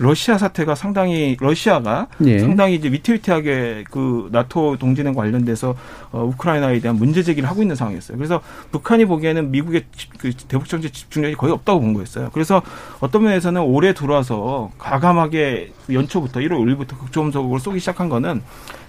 [0.00, 2.38] 러시아 사태가 상당히 러시아가 예.
[2.38, 5.74] 상당히 이제 위태위태하게 그 나토 동진행과 관련돼서
[6.10, 8.16] 어, 우크라이나에 대한 문제 제기를 하고 있는 상황이었어요.
[8.16, 8.40] 그래서
[8.72, 9.84] 북한이 보기에는 미국의
[10.18, 12.30] 그 대북 정책 집중력이 거의 없다고 본 거였어요.
[12.32, 12.62] 그래서
[13.00, 18.42] 어떤 면에서는 올해 들어와서 가감하게 연초부터 1월 5일부터 극초음속으로 쏘기 시작한 거는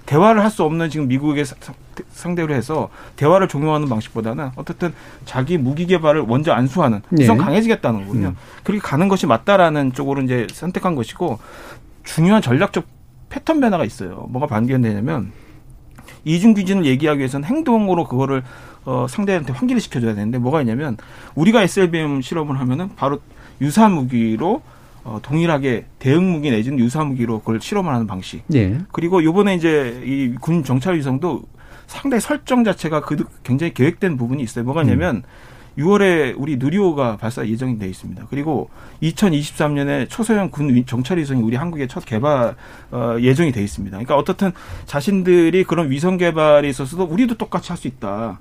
[0.06, 1.46] 대화를 할 수 없는 지금 미국의
[2.12, 4.94] 상대로 해서 대화를 종용하는 방식보다는 어떻든
[5.26, 7.44] 자기 무기 개발을 먼저 안수하는 우선 네.
[7.44, 8.28] 강해지겠다는 거군요.
[8.30, 8.36] 음.
[8.64, 11.40] 그렇게 가는 것이 맞다라는 쪽으로 이제 선택한 것이고
[12.04, 12.86] 중요한 전략적
[13.30, 14.28] 패턴 변화가 있어요.
[14.30, 15.32] 뭐가 발견되냐면
[16.26, 18.44] 이중 규진을 얘기하기 위해서는 행동으로 그거를
[18.86, 20.98] 어, 상대한테 환기를 시켜줘야 되는데 뭐가 있냐면
[21.36, 23.20] 우리가 SLBM 실험을 하면은 바로
[23.62, 24.62] 유사한 무기로
[25.04, 28.44] 어, 동일하게 대응 무기 내지는 유사 무기로 그걸 실험을 하는 방식.
[28.48, 28.78] 네.
[28.92, 31.42] 그리고 요번에 이제 이 군 정찰 위성도
[31.92, 34.64] 상당히 설정 자체가 그 굉장히 계획된 부분이 있어요.
[34.64, 35.24] 뭐가 있냐면 음.
[35.78, 38.28] 6월에 우리 누리호가 발사 예정이 돼 있습니다.
[38.30, 38.70] 그리고
[39.04, 42.56] 2023년에 초소형 군 정찰 위성이 우리 한국에 첫 개발
[42.92, 43.96] 어, 예정이 돼 있습니다.
[43.98, 44.52] 그러니까 어떻든
[44.86, 48.40] 자신들이 그런 위성 개발에 있어서도 우리도 똑같이 할 수 있다.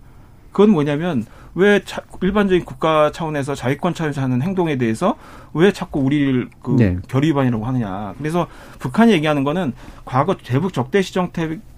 [0.53, 5.17] 그건 뭐냐면 왜 자, 일반적인 국가 차원에서 자위권 차원에서 하는 행동에 대해서
[5.53, 6.99] 왜 자꾸 우리를 그 네.
[7.09, 8.15] 결의반이라고 하느냐.
[8.19, 8.47] 그래서
[8.79, 9.73] 북한이 얘기하는 거는
[10.05, 11.31] 과거 대북 적대 시정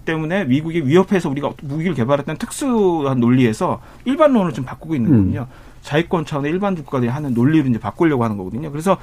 [0.05, 5.47] 때문에 미국이 위협해서 우리가 무기를 개발했던 특수한 논리에서 일반론을 좀 바꾸고 있는 거거든요.
[5.49, 5.73] 음.
[5.81, 8.71] 자위권 차원의 일반 국가들이 하는 논리를 이제 바꾸려고 하는 거거든요.
[8.71, 8.97] 그래서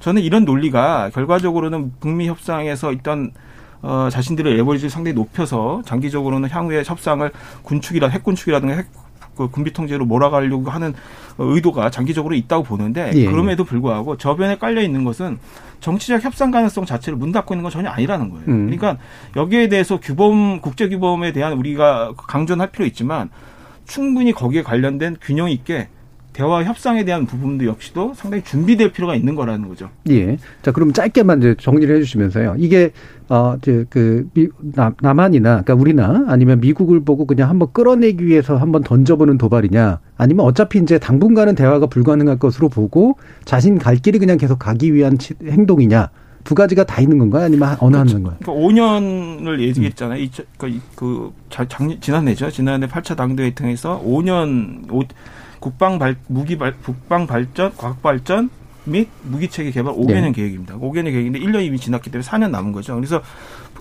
[0.00, 3.32] 저는 이런 논리가 결과적으로는 북미 협상에서 있던
[3.82, 7.30] 어, 자신들의 레버리지를 상당히 높여서 장기적으로는 향후에 협상을
[7.62, 9.04] 군축이라 핵군축이라든가 핵
[9.36, 10.94] 그 군비 통제로 몰아가려고 하는
[11.38, 13.26] 의도가 장기적으로 있다고 보는데 예.
[13.26, 15.38] 그럼에도 불구하고 저변에 깔려 있는 것은
[15.84, 18.46] 정치적 협상 가능성 자체를 문 닫고 있는 건 전혀 아니라는 거예요.
[18.48, 18.70] 음.
[18.70, 18.96] 그러니까
[19.36, 23.28] 여기에 대해서 규범 국제 규범에 대한 우리가 강조할 필요 있지만
[23.84, 25.88] 충분히 거기에 관련된 균형 있게
[26.34, 29.88] 대화 협상에 대한 부분도 역시도 상당히 준비될 필요가 있는 거라는 거죠.
[30.10, 30.36] 예.
[30.62, 32.56] 자, 그럼 짧게만 이제 정리를 해 주시면서요.
[32.58, 32.90] 이게
[33.28, 38.56] 어 이제 그 미, 남, 남한이나 그러니까 우리나 아니면 미국을 보고 그냥 한번 끌어내기 위해서
[38.56, 44.36] 한번 던져보는 도발이냐 아니면 어차피 이제 당분간은 대화가 불가능할 것으로 보고 자신 갈 길이 그냥
[44.36, 46.10] 계속 가기 위한 행동이냐
[46.42, 47.44] 두 가지가 다 있는 건가요?
[47.44, 48.36] 아니면 어느 하나인 거예요?
[48.42, 50.22] 그러니까 5년을 얘기했잖아요.
[50.22, 50.28] 음.
[50.58, 52.50] 그, 그 작년 지난해죠.
[52.50, 54.86] 지난해 8차 당대회 통해서 5년
[55.64, 58.50] 국방 발 무기 발 국방 발전 과학 발전
[58.84, 60.32] 및 무기 체계 개발 5개년 네.
[60.32, 60.76] 계획입니다.
[60.76, 62.94] 5개년 계획인데 1년 이미 지났기 때문에 4년 남은 거죠.
[62.96, 63.22] 그래서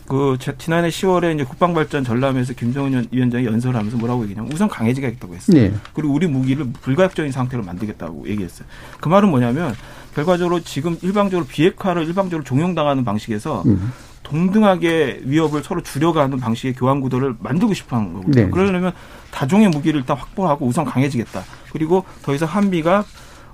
[0.08, 5.36] 그 지난해 10월에 이제 국방 발전 전람회에서 김정은 위원장이 연설을 하면서 뭐라고 얘기냐면 우선 강해지겠다고
[5.36, 5.62] 했어요.
[5.62, 5.74] 네.
[5.94, 8.66] 그리고 우리 무기를 불가역적인 상태로 만들겠다고 얘기했어요.
[9.02, 9.76] 그 말은 뭐냐면
[10.16, 13.92] 결과적으로 지금 일방적으로 비핵화를 일방적으로 종용당하는 방식에서 음.
[14.24, 18.46] 동등하게 위협을 서로 줄여가는 방식의 교환 구도를 만들고 싶어 하는 거거든요.
[18.46, 18.50] 네.
[18.50, 18.94] 그러려면
[19.34, 21.42] 다종의 무기를 일단 확보하고 우선 강해지겠다.
[21.72, 23.04] 그리고 더 이상 한미가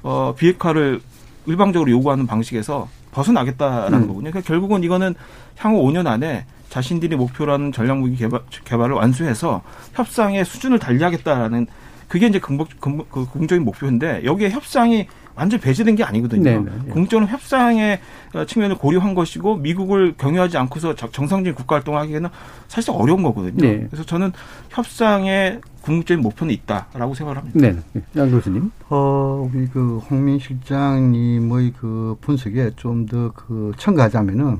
[0.04, 1.02] 어, 비핵화를
[1.46, 4.08] 일방적으로 요구하는 방식에서 벗어나겠다라는 음.
[4.08, 4.30] 거군요.
[4.30, 5.16] 그러니까 결국은 이거는
[5.58, 9.62] 향후 5년 안에 자신들이 목표라는 전략무기 개발, 개발을 완수해서
[9.94, 11.66] 협상의 수준을 달리하겠다라는
[12.08, 15.08] 그게 이제 긍복, 긍, 그 긍정적인 목표인데 여기에 협상이
[15.40, 16.44] 완전 배제된 게 아니거든요.
[16.44, 16.72] 네네.
[16.86, 16.92] 네.
[16.92, 18.00] 공정은 협상의
[18.46, 22.30] 측면을 고려한 것이고 미국을 경유하지 않고서 정상적인 국가 활동을 하기에는
[22.68, 23.56] 사실 어려운 거거든요.
[23.66, 23.88] 네.
[23.90, 24.34] 그래서 저는
[24.70, 27.58] 협상의 궁극적인 목표는 있다라고 생각을 합니다.
[27.60, 28.02] 네, 네.
[28.18, 28.70] 양 교수님.
[28.90, 34.60] 어, 우리 그 홍민 실장님의 그 분석에 좀 더 그 첨가하자면은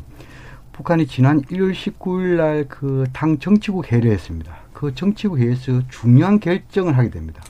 [0.72, 4.56] 북한이 지난 1월 19일 날 그 당 정치국 회의를 했습니다.
[4.72, 7.44] 그 정치국 회의에서 중요한 결정을 하게 됩니다.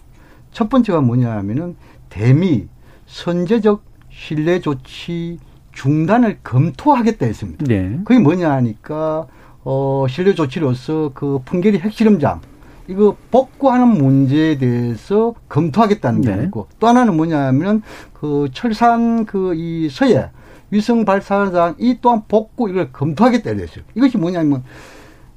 [0.52, 1.76] 첫 번째가 뭐냐 하면은
[2.10, 2.68] 대미
[3.10, 5.40] 선제적 신뢰 조치
[5.72, 7.66] 중단을 검토하겠다 했습니다.
[7.68, 8.00] 네.
[8.06, 9.28] 그게 뭐냐 하니까
[9.64, 12.42] 어 신뢰 조치로서 그 풍계리 핵실험장
[12.88, 16.44] 이거 복구하는 문제에 대해서 검토하겠다는 게 네.
[16.46, 17.82] 있고 또 하나는 뭐냐면
[18.14, 20.30] 그 철산 그 이 서해
[20.72, 23.84] 위성 발사장 이 또한 복구 이걸 검토하겠다 이랬어요.
[23.96, 24.64] 이것이 뭐냐면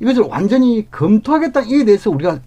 [0.01, 2.41] 이것을 완전히 검토하겠다 이에 대해서 우리가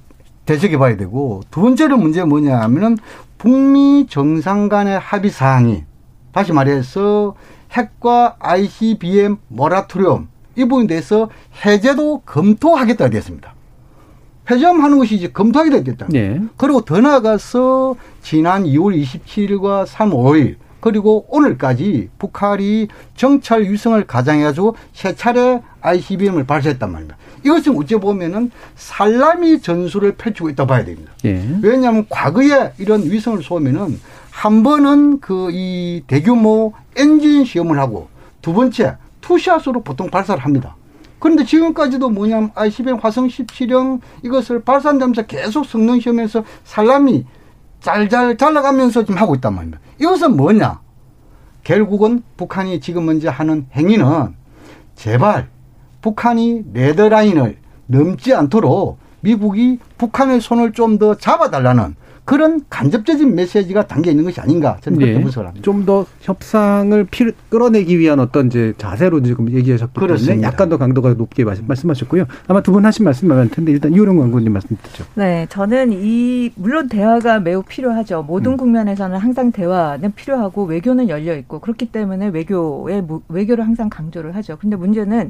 [0.45, 2.97] 대책해 봐야 되고 두 번째로 문제가 뭐냐 하면은
[3.37, 5.83] 북미 정상 간의 합의 사항이
[6.31, 7.35] 다시 말해서
[7.71, 11.29] 핵과 ICBM 모라토리엄 이 부분에 대해서
[11.65, 13.53] 해제도 검토하겠다 됐습니다.
[14.49, 16.07] 해제하는 것이 이제 검토하게 됐다.
[16.09, 16.39] 네.
[16.55, 25.15] 그리고 더 나아가서 지난 2월 27일과 3월 5일 그리고 오늘까지 북한이 정찰 위성을 가장해가지고 세
[25.15, 27.17] 차례 ICBM을 발사했단 말입니다.
[27.43, 31.11] 이것은 어찌 보면은 살라미 전술을 펼치고 있다 봐야 됩니다.
[31.25, 31.43] 예.
[31.61, 33.99] 왜냐하면 과거에 이런 위성을 쏘면은
[34.31, 38.09] 한 번은 그 이 대규모 엔진 시험을 하고
[38.41, 40.75] 두 번째 투샷으로 보통 발사를 합니다.
[41.19, 47.25] 그런데 지금까지도 뭐냐면 ICBM 화성 17형 이것을 발사한다면서 계속 성능 시험에서 살라미
[47.79, 49.79] 잘잘 나가면서 지금 하고 있단 말입니다.
[49.99, 50.79] 이것은 뭐냐?
[51.63, 54.35] 결국은 북한이 지금 먼저 하는 행위는
[54.95, 55.49] 제발
[56.01, 64.23] 북한이 레드라인을 넘지 않도록 미국이 북한의 손을 좀 더 잡아달라는 그런 간접적인 메시지가 담겨 있는
[64.23, 65.21] 것이 아닌가 저는 그렇게 네.
[65.21, 65.63] 분석을 합니다.
[65.63, 70.31] 좀 더 협상을 필, 끌어내기 위한 어떤 이제 자세로 지금 얘기하셨기 그렇습니다.
[70.31, 72.25] 때문에 약간 더 강도가 높게 말씀하셨고요.
[72.47, 75.05] 아마 두 분 하신 말씀 많을 텐데 일단 이호령 광고님 말씀 듣죠.
[75.13, 78.23] 네, 저는 이 물론 대화가 매우 필요하죠.
[78.23, 78.57] 모든 음.
[78.57, 84.57] 국면에서는 항상 대화는 필요하고 외교는 열려 있고 그렇기 때문에 외교의 외교를 항상 강조를 하죠.
[84.59, 85.29] 근데 문제는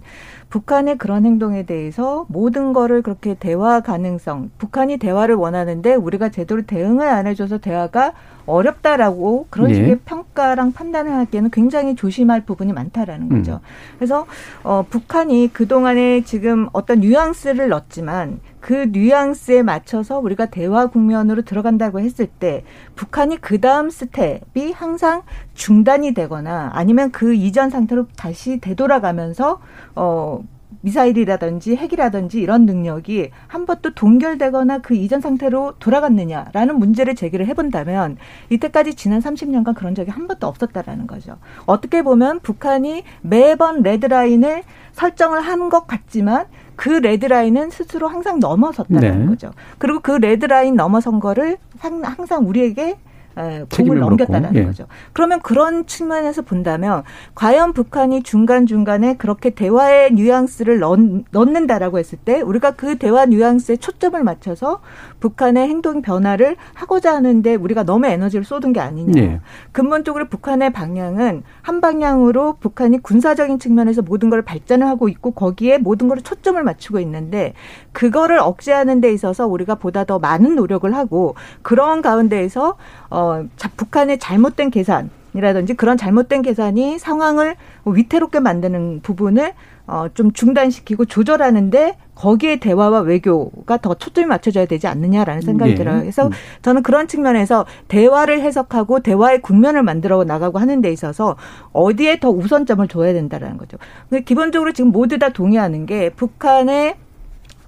[0.49, 6.84] 북한의 그런 행동에 대해서 모든 거를 그렇게 대화 가능성, 북한이 대화를 원하는데 우리가 제대로 대
[6.85, 8.13] 응을 안 해줘서 대화가
[8.45, 9.75] 어렵다라고 그런 네.
[9.75, 13.53] 식의 평가랑 판단을 하기에는 굉장히 조심할 부분이 많다라는 거죠.
[13.53, 13.59] 음.
[13.97, 14.25] 그래서
[14.63, 21.99] 어, 북한이 그 동안에 지금 어떤 뉘앙스를 넣었지만 그 뉘앙스에 맞춰서 우리가 대화 국면으로 들어간다고
[21.99, 22.63] 했을 때
[22.95, 29.59] 북한이 그 다음 스텝이 항상 중단이 되거나 아니면 그 이전 상태로 다시 되돌아가면서
[29.95, 30.41] 어
[30.85, 38.17] 미사일이라든지 핵이라든지 이런 능력이 한 번 또 동결되거나 그 이전 상태로 돌아갔느냐라는 문제를 제기를 해본다면
[38.49, 41.37] 이때까지 지난 30년간 그런 적이 한 번도 없었다라는 거죠.
[41.65, 46.45] 어떻게 보면 북한이 매번 레드라인을 설정을 한 것 같지만
[46.75, 49.25] 그 레드라인은 스스로 항상 넘어섰다는 네.
[49.25, 49.51] 거죠.
[49.79, 52.97] 그리고 그 레드라인 넘어선 거를 항상 우리에게
[53.35, 54.65] 공을 넘겼다는 예.
[54.65, 54.87] 거죠.
[55.13, 57.03] 그러면 그런 측면에서 본다면
[57.35, 63.77] 과연 북한이 중간 중간에 그렇게 대화의 뉘앙스를 넣, 는다라고 했을 때 우리가 그 대화 뉘앙스에
[63.77, 64.81] 초점을 맞춰서
[65.19, 69.21] 북한의 행동 변화를 하고자 하는데 우리가 너무 에너지를 쏟은 게 아니냐.
[69.21, 69.39] 예.
[69.71, 76.07] 근본적으로 북한의 방향은 한 방향으로 북한이 군사적인 측면에서 모든 걸 발전을 하고 있고 거기에 모든
[76.07, 77.53] 걸 초점을 맞추고 있는데
[77.91, 82.77] 그거를 억제하는 데 있어서 우리가 보다 더 많은 노력을 하고 그런 가운데에서
[83.09, 83.24] 어
[83.57, 89.53] 자, 북한의 잘못된 계산 이라든지 그런 잘못된 계산이 상황을 위태롭게 만드는 부분을
[89.87, 95.77] 어, 좀 중단시키고 조절하는데 거기에 대화와 외교가 더 초점이 맞춰져야 되지 않느냐라는 생각이 네.
[95.77, 95.99] 들어요.
[95.99, 96.31] 그래서 음.
[96.61, 101.35] 저는 그런 측면에서 대화를 해석하고 대화의 국면을 만들어 나가고 하는 데 있어서
[101.73, 103.77] 어디에 더 우선점을 둬야 된다라는 거죠.
[104.23, 106.95] 기본적으로 지금 모두 다 동의하는 게 북한의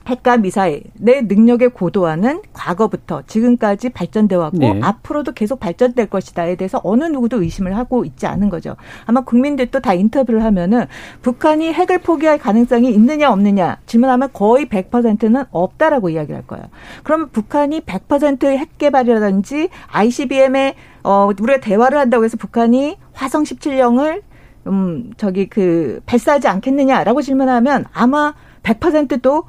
[0.07, 4.79] 핵과 미사일의 능력의 고도화는 과거부터 지금까지 발전돼 왔고 네.
[4.81, 8.75] 앞으로도 계속 발전될 것이다에 대해서 어느 누구도 의심을 하고 있지 않은 거죠.
[9.05, 10.85] 아마 국민들도 다 인터뷰를 하면은
[11.21, 16.65] 북한이 핵을 포기할 가능성이 있느냐 없느냐 질문하면 거의 100%는 없다라고 이야기할 거예요.
[17.03, 24.21] 그럼 북한이 100%핵 개발이라든지 ICBM에 어 우리가 대화를 한다고 해서 북한이 화성 17형을
[24.67, 29.43] 음 저기 그 발사하지 않겠느냐라고 질문하면 아마 100%도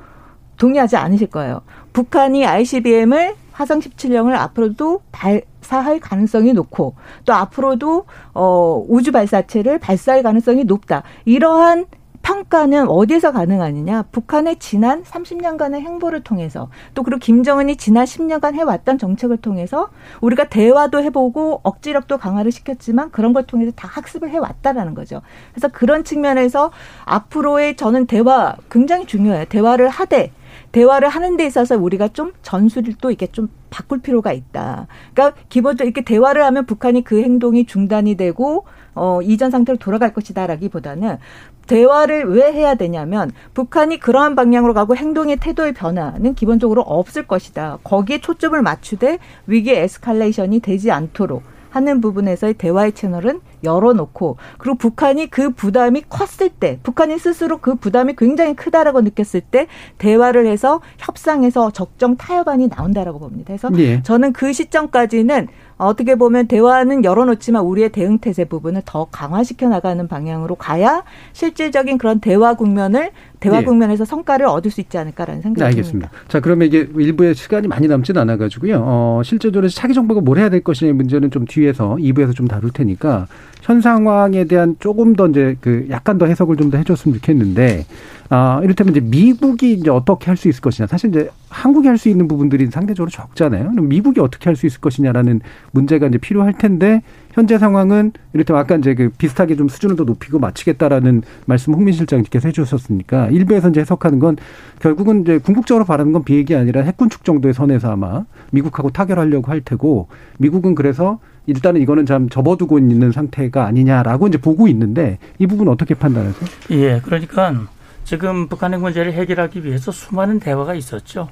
[0.59, 1.63] 동의하지 않으실 거예요.
[1.93, 6.95] 북한이 ICBM을 화성 17형을 앞으로도 발사할 가능성이 높고
[7.25, 11.03] 또 앞으로도 어 우주 발사체를 발사할 가능성이 높다.
[11.25, 11.87] 이러한
[12.23, 14.03] 평가는 어디에서 가능하느냐?
[14.13, 19.89] 북한의 지난 30년간의 행보를 통해서 또 그리고 김정은이 지난 10년간 해왔던 정책을 통해서
[20.21, 25.23] 우리가 대화도 해보고 억지력도 강화를 시켰지만 그런 걸 통해서 다 학습을 해왔다라는 거죠.
[25.53, 26.71] 그래서 그런 측면에서
[27.07, 29.47] 앞으로의 저는 대화 굉장히 중요해요.
[29.47, 30.31] 대화를 하되
[30.73, 34.87] 대화를 하는 데 있어서 우리가 좀 전술을 또 이렇게 좀 바꿀 필요가 있다.
[35.15, 41.19] 그러니까 기본적으로 이렇게 대화를 하면 북한이 그 행동이 중단이 되고 어, 이전 상태로 돌아갈 것이다라기보다는
[41.67, 47.79] 대화를 왜 해야 되냐면 북한이 그러한 방향으로 가고 행동의 태도의 변화는 기본적으로 없을 것이다.
[47.85, 55.51] 거기에 초점을 맞추되 위기 에스컬레이션이 되지 않도록 하는 부분에서의 대화의 채널은 열어놓고 그리고 북한이 그
[55.51, 59.67] 부담이 컸을 때 북한이 스스로 그 부담이 굉장히 크다라고 느꼈을 때
[59.99, 63.49] 대화를 해서 협상해서 적정 타협안이 나온다라고 봅니다.
[63.49, 64.03] 그래서 예.
[64.03, 70.57] 저는 그 시점까지는 어떻게 보면 대화는 열어놓지만 우리의 대응 태세 부분을 더 강화시켜 나가는 방향으로
[70.57, 73.11] 가야 실질적인 그런 대화 국면을
[73.41, 73.65] 대화 네.
[73.65, 76.09] 국면에서 성과를 얻을 수 있지 않을까라는 생각이 네, 알겠습니다.
[76.09, 76.25] 듭니다.
[76.29, 78.83] 자, 그러면 이게 일부의 시간이 많이 남지는 않아 가지고요.
[78.85, 83.29] 어, 실제적으로 차기 정부가 뭘 해야 될 것이냐의 문제는 좀 뒤에서 2부에서 좀 다룰 테니까
[83.63, 87.87] 현 상황에 대한 조금 더 이제 그 약간 더 해석을 좀 더 해줬으면 좋겠는데
[88.31, 90.87] 아, 이를테면 이제 미국이 이제 어떻게 할 수 있을 것이냐.
[90.87, 93.71] 사실 이제 한국이 할 수 있는 부분들이 상대적으로 적잖아요.
[93.71, 95.41] 그럼 미국이 어떻게 할 수 있을 것이냐라는
[95.73, 100.39] 문제가 이제 필요할 텐데 현재 상황은 이를테면 아까 이제 그 비슷하게 좀 수준을 더 높이고
[100.39, 104.37] 맞추겠다라는 말씀 홍민 실장님께서 해주셨으니까 일부에서 이제 해석하는 건
[104.81, 109.61] 결국은 이제 궁극적으로 바라는 건 비핵이 아니라 핵군 축 정도의 선에서 아마 미국하고 타결하려고 할
[109.63, 115.69] 테고 미국은 그래서 일단은 이거는 참 접어두고 있는 상태가 아니냐라고 이제 보고 있는데 이 부분
[115.69, 116.49] 어떻게 판단하세요?
[116.73, 117.67] 예, 그러니까
[118.09, 121.29] 지금 북한의 문제를 해결하기 위해서 수많은 대화가 있었죠.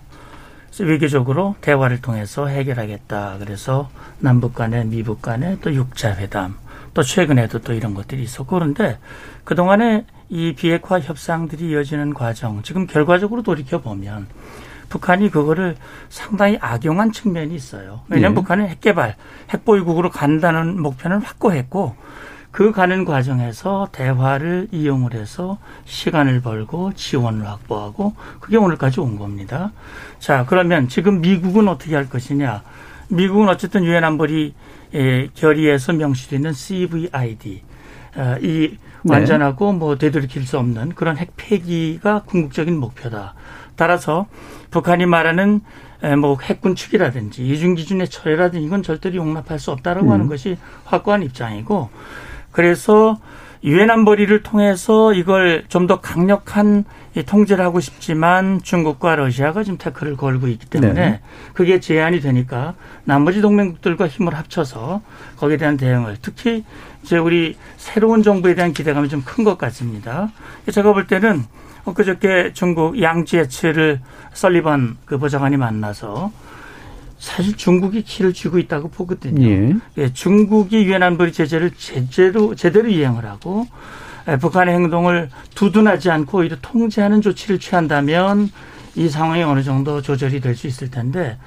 [0.79, 3.39] 외교적으로 대화를 통해서 해결하겠다.
[3.39, 6.55] 그래서 남북 간에 미북 간에 또 육자 회담,
[6.93, 8.99] 또 최근에도 또 이런 것들이 있었고 그런데
[9.45, 14.27] 그동안에 이 비핵화 협상들이 이어지는 과정, 지금 결과적으로 돌이켜 보면
[14.91, 15.77] 북한이 그거를
[16.11, 18.03] 상당히 악용한 측면이 있어요.
[18.11, 18.43] 왜냐하면 네.
[18.43, 19.17] 북한은 핵개발,
[19.49, 21.97] 핵보유국으로 간다는 목표는 확고했고
[22.57, 29.73] 그 가는 과정에서 대화를 이용을 해서 시간을 벌고 지원을 확보하고 그게 오늘까지 온 겁니다.
[30.19, 32.63] 자, 그러면 지금 미국은 어떻게 할 것이냐?
[33.09, 34.55] 미국은 어쨌든 유엔 안보리
[35.35, 37.63] 결의에서 명시되어 있는 CVID
[38.17, 39.13] 어, 이 네.
[39.15, 43.35] 완전하고 뭐 되돌이킬 수 없는 그런 핵 폐기가 궁극적인 목표다.
[43.77, 44.29] 따라서
[44.71, 45.61] 북한이 말하는
[46.23, 50.13] 뭐 핵군 축이라든지 이중 기준의 철회라든지 이건 절대로 용납할 수 없다라고 음.
[50.13, 51.91] 하는 것이 확고한 입장이고
[52.57, 53.19] 그래서
[53.65, 56.85] 유엔 안보리를 통해서 이걸 좀 더 강력한
[57.27, 61.21] 통제를 하고 싶지만 중국과 러시아가 지금 태클을 걸고 있기 때문에 네.
[61.53, 65.03] 그게 제한이 되니까 나머지 동맹국들과 힘을 합쳐서
[65.37, 66.65] 거기에 대한 대응을 특히
[67.03, 70.31] 이제 우리 새로운 정부에 대한 기대감이 좀 큰 것 같습니다.
[70.73, 71.45] 제가 볼 때는
[71.85, 74.01] 엊그저께 중국 양지에츠를
[74.33, 76.33] 설리반 그 보좌관이 만나서
[77.19, 79.47] 사실 중국이 키를 쥐고 있다고 보거든요.
[79.49, 79.75] 예.
[79.99, 83.67] 예 중국이 유엔 안보리 제재를 제대로 제대로 이행을 하고
[84.29, 88.51] 예, 북한의 행동을 두둔하지 않고 오히려 통제하는 조치를 취한다면
[88.97, 91.39] 이 상황이 어느 정도 조절이 될 수 있을 텐데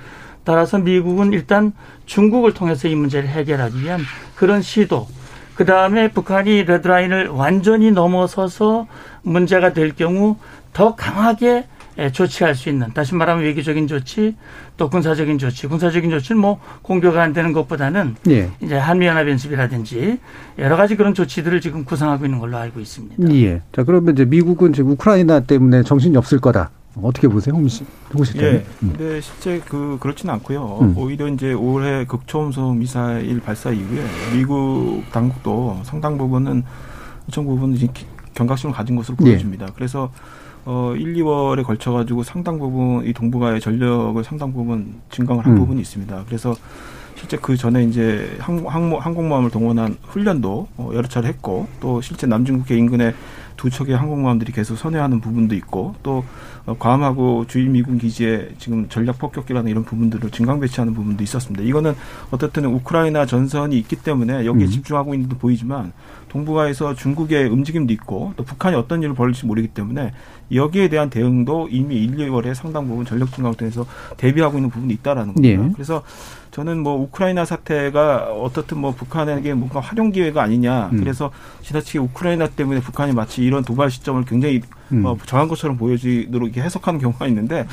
[0.43, 1.73] 따라서 미국은 일단
[2.05, 4.01] 중국을 통해서 이 문제를 해결하기 위한
[4.35, 5.07] 그런 시도
[5.55, 8.87] 그 다음에 북한이 레드라인을 완전히 넘어서서
[9.23, 10.37] 문제가 될 경우
[10.73, 11.67] 더 강하게 예,
[12.11, 14.35] 조치할 수 있는 다시 말하면 외교적인 조치
[14.77, 18.49] 또 군사적인 조치 군사적인 조치는 뭐 공격이 안 되는 것보다는 예.
[18.61, 20.19] 이제 한미연합 연습이라든지
[20.57, 23.33] 여러 가지 그런 조치들을 지금 구상하고 있는 걸로 알고 있습니다.
[23.33, 23.61] 예.
[23.73, 26.71] 자 그러면 이제 미국은 지금 우크라이나 때문에 정신이 없을 거다.
[27.01, 27.85] 어떻게 보세요, 홍 씨?
[28.13, 28.65] 홍 예.
[28.83, 28.93] 음.
[28.97, 30.79] 근데 실제 그 그렇지는 않고요.
[30.81, 30.97] 음.
[30.97, 36.63] 오히려 이제 올해 극초음속 미사일 발사 이후에 미국 당국도 상당 부분은
[37.27, 37.87] 일정 부분 이제
[38.33, 39.25] 경각심을 가진 것으로 예.
[39.25, 39.67] 보여집니다.
[39.67, 39.71] 예.
[39.75, 40.11] 그래서
[40.71, 45.57] 어 1, 2월에 걸쳐 가지고 상당 부분 이 동북아의 전력을 상당 부분 증강을 한 음.
[45.57, 46.25] 부분이 있습니다.
[46.27, 46.53] 그래서
[47.15, 52.27] 실제 그 전에 이제 항, 항, 항공모함을 동원한 훈련도 어, 여러 차례 했고 또 실제
[52.27, 53.15] 남중국해 인근에
[53.57, 56.23] 두 척의 항공모함들이 계속 선회하는 부분도 있고 또 어,
[56.77, 61.63] 괌하고 주일 미군 기지에 지금 전략 폭격기라는 이런 부분들을 증강 배치하는 부분도 있었습니다.
[61.63, 61.95] 이거는
[62.31, 64.69] 어떻든 우크라이나 전선이 있기 때문에 여기에 음.
[64.69, 65.93] 집중하고 있는 듯 보이지만
[66.29, 70.13] 동북아에서 중국의 움직임도 있고 또 북한이 어떤 일을 벌일지 모르기 때문에
[70.53, 73.85] 여기에 대한 대응도 이미 1, 2월에 상당 부분 전력 증강을 통해서
[74.17, 75.63] 대비하고 있는 부분이 있다라는 겁니다.
[75.63, 75.71] 네.
[75.73, 76.03] 그래서
[76.59, 80.89] 저는 뭐 우크라이나 사태가 어떻든 뭐 북한에게 뭔가 활용 기회가 아니냐.
[80.91, 80.99] 음.
[80.99, 84.59] 그래서 지나치게 우크라이나 때문에 북한이 마치 이런 도발 시점을 굉장히
[84.91, 85.05] 음.
[85.05, 87.65] 어, 정한 것처럼 보여지도록 이렇게 해석하는 경우가 있는데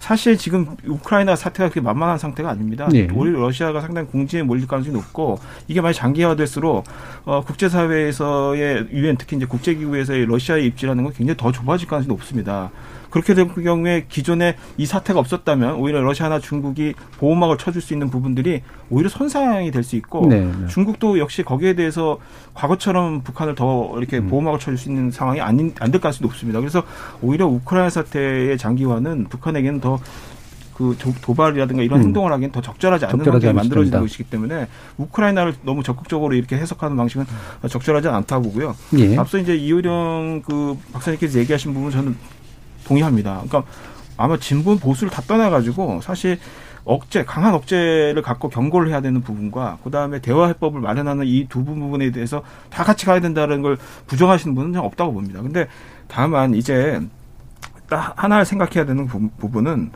[0.00, 2.88] 사실 지금 우크라이나 사태가 그렇게 만만한 상태가 아닙니다.
[2.90, 3.06] 네.
[3.14, 6.84] 오히려 러시아가 상당히 궁지에 몰릴 가능성이 높고 이게 많이 장기화될수록
[7.26, 12.72] 어, 국제사회에서의 유엔 특히 이제 국제기구에서의 러시아의 입지라는 건 굉장히 더 좁아질 가능성이 높습니다.
[13.14, 18.62] 그렇게 될 경우에 기존에 이 사태가 없었다면 오히려 러시아나 중국이 보호막을 쳐줄 수 있는 부분들이
[18.90, 20.66] 오히려 손상이 될 수 있고 네, 네.
[20.66, 22.18] 중국도 역시 거기에 대해서
[22.54, 24.26] 과거처럼 북한을 더 이렇게 음.
[24.26, 26.58] 보호막을 쳐줄 수 있는 상황이 안될 가능성이 높습니다.
[26.58, 26.82] 그래서
[27.22, 32.06] 오히려 우크라이나 사태의 장기화는 북한에게는 더그 도발이라든가 이런 음.
[32.06, 37.26] 행동을 하기엔 더 적절하지 않는 적절하게 만들어지는 것이기 때문에 우크라이나를 너무 적극적으로 이렇게 해석하는 방식은
[37.68, 38.74] 적절하지 않다고 보고요.
[38.98, 39.16] 예.
[39.18, 42.16] 앞서 이제 이효령 그 박사님께서 얘기하신 부분 저는
[42.84, 43.42] 동의합니다.
[43.44, 43.64] 그러니까
[44.16, 46.38] 아마 진보 보수를 다 떠나가지고 사실
[46.84, 51.64] 억제, 강한 억제를 갖고 경고를 해야 되는 부분과 그 다음에 대화 해법을 마련하는 이 두
[51.64, 55.40] 부분에 대해서 다 같이 가야 된다는 걸 부정하시는 분은 없다고 봅니다.
[55.40, 55.66] 근데
[56.08, 57.00] 다만 이제
[57.88, 59.92] 하나 생각해야 되는 부분은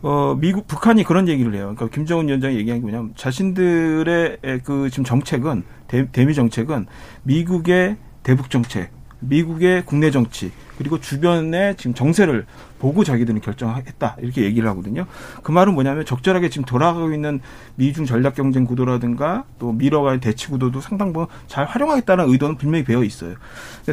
[0.00, 1.72] 어, 미국, 북한이 그런 얘기를 해요.
[1.74, 6.86] 그러니까 김정은 위원장이 얘기한 게 뭐냐면 자신들의 그 지금 정책은, 대, 대미 정책은
[7.24, 8.90] 미국의 대북 정책,
[9.20, 12.46] 미국의 국내 정치, 그리고 주변의 지금 정세를
[12.78, 15.06] 보고 자기들은 결정했다 이렇게 얘기를 하거든요.
[15.42, 17.40] 그 말은 뭐냐면 적절하게 지금 돌아가고 있는
[17.74, 23.02] 미중 전략 경쟁 구도라든가 또 미러가의 대치 구도도 상당 부분 잘 활용하겠다는 의도는 분명히 배어
[23.02, 23.34] 있어요.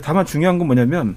[0.04, 1.16] 다만 중요한 건 뭐냐면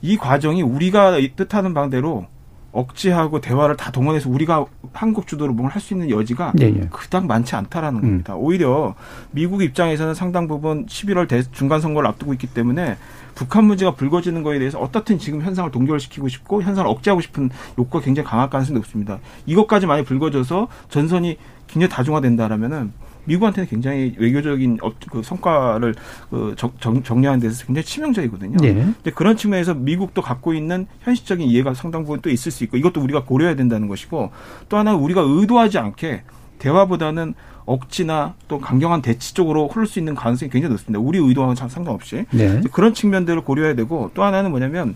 [0.00, 2.26] 이 과정이 우리가 뜻하는 방대로
[2.74, 6.88] 억지하고 대화를 다 동원해서 우리가 한국 주도로 뭘 할 수 있는 여지가 예, 예.
[6.90, 8.02] 그닥 많지 않다라는 음.
[8.02, 8.34] 겁니다.
[8.36, 8.94] 오히려
[9.30, 12.96] 미국 입장에서는 상당 부분 11월 대, 중간 선거를 앞두고 있기 때문에
[13.34, 18.28] 북한 문제가 불거지는 거에 대해서 어떻든 지금 현상을 동결시키고 싶고 현상을 억제하고 싶은 욕구가 굉장히
[18.28, 19.18] 강할 가능성이 높습니다.
[19.46, 22.92] 이것까지 많이 불거져서 전선이 굉장히 다중화된다라면은
[23.24, 24.78] 미국한테는 굉장히 외교적인
[25.10, 25.94] 그 성과를
[26.30, 28.56] 그 정, 정리하는 데서 굉장히 치명적이거든요.
[28.58, 28.74] 네.
[28.74, 33.00] 근데 그런 측면에서 미국도 갖고 있는 현실적인 이해가 상당 부분 또 있을 수 있고 이것도
[33.00, 34.30] 우리가 고려해야 된다는 것이고
[34.68, 36.22] 또 하나 는 우리가 의도하지 않게
[36.58, 37.34] 대화보다는
[37.66, 41.00] 억지나 또 강경한 대치 쪽으로 흐를 수 있는 가능성이 굉장히 높습니다.
[41.00, 42.60] 우리 의도와는 상관없이 네.
[42.72, 44.94] 그런 측면들을 고려해야 되고 또 하나는 뭐냐면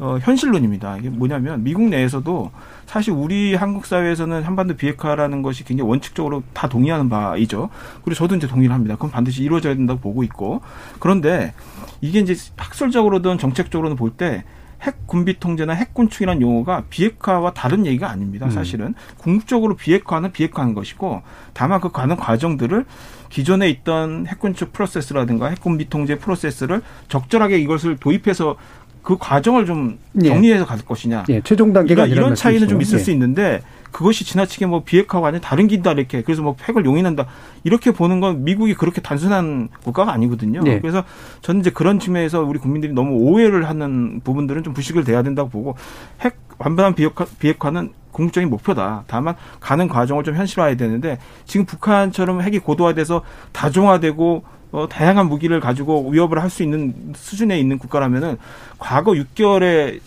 [0.00, 0.96] 어, 현실론입니다.
[0.96, 2.50] 이게 뭐냐면 미국 내에서도
[2.86, 7.68] 사실 우리 한국 사회에서는 한반도 비핵화라는 것이 굉장히 원칙적으로 다 동의하는 바이죠.
[8.02, 8.94] 그리고 저도 이제 동의를 합니다.
[8.94, 10.62] 그건 반드시 이루어져야 된다고 보고 있고
[10.98, 11.52] 그런데
[12.00, 14.42] 이게 이제 학술적으로든 정책적으로는 볼 때
[14.82, 18.46] 핵 군비 통제나 핵 군축이라는 용어가 비핵화와 다른 얘기가 아닙니다.
[18.46, 18.50] 음.
[18.50, 21.22] 사실은 궁극적으로 비핵화는 비핵화한 것이고
[21.52, 22.86] 다만 그 가는 과정들을
[23.28, 28.56] 기존에 있던 핵 군축 프로세스라든가 핵 군비 통제 프로세스를 적절하게 이것을 도입해서
[29.02, 30.28] 그 과정을 좀 예.
[30.28, 31.24] 정리해서 갈 것이냐.
[31.28, 33.02] 예, 최종 단계가 이런 차이는 좀 있을 예.
[33.02, 37.26] 수 있는데 그것이 지나치게 뭐 비핵화가 아니라 다른 길다 이렇게 그래서 뭐 핵을 용인한다
[37.64, 40.60] 이렇게 보는 건 미국이 그렇게 단순한 국가가 아니거든요.
[40.62, 40.80] 네.
[40.80, 41.02] 그래서
[41.40, 45.74] 저는 이제 그런 측면에서 우리 국민들이 너무 오해를 하는 부분들은 좀 부식을 돼야 된다고 보고
[46.20, 49.04] 핵 완전한 비핵화, 비핵화는 궁극적인 목표다.
[49.06, 53.22] 다만 가는 과정을 좀 현실화해야 되는데 지금 북한처럼 핵이 고도화돼서
[53.52, 58.36] 다종화되고 어, 다양한 무기를 가지고 위협을 할 수 있는 수준에 있는 국가라면은
[58.78, 60.00] 과거 6개월에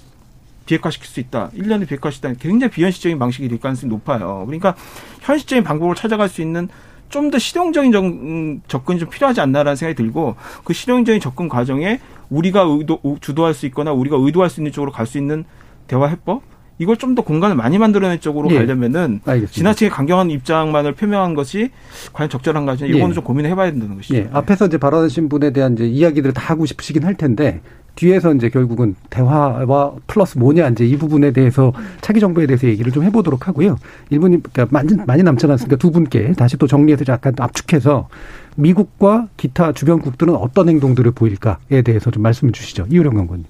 [0.65, 1.49] 비핵화시킬 수 있다.
[1.51, 2.33] 1년에 비핵화시키다.
[2.39, 4.43] 굉장히 비현실적인 방식이 될 가능성이 높아요.
[4.45, 4.75] 그러니까
[5.21, 6.69] 현실적인 방법을 찾아갈 수 있는
[7.09, 11.99] 좀 더 실용적인 정, 접근이 좀 필요하지 않나라는 생각이 들고 그 실용적인 접근 과정에
[12.29, 15.43] 우리가 의도, 주도할 수 있거나 우리가 의도할 수 있는 쪽으로 갈 수 있는
[15.87, 16.41] 대화 해법
[16.79, 18.55] 이걸 좀 더 공간을 많이 만들어낸 쪽으로 예.
[18.55, 19.51] 가려면은 알겠습니다.
[19.51, 21.69] 지나치게 강경한 입장만을 표명한 것이
[22.11, 23.13] 과연 적절한가 이거는 예.
[23.13, 24.15] 좀 고민을 해봐야 된다는 것이죠.
[24.15, 24.29] 예.
[24.33, 27.61] 앞에서 이제 발언하신 분에 대한 이제 이야기들을 다 하고 싶으시긴 할 텐데
[27.95, 31.71] 뒤에서 이제 결국은 대화와 플러스 뭐냐 이제 이 부분에 대해서
[32.01, 33.77] 차기 정부에 대해서 얘기를 좀 해보도록 하고요.
[34.11, 38.07] 1분이 그러니까 많이, 많이 남지 않았으니까 두 분께 다시 또 정리해서 약간 압축해서
[38.55, 42.87] 미국과 기타 주변국들은 어떤 행동들을 보일까에 대해서 좀 말씀을 주시죠.
[42.89, 43.45] 이효령 강관님.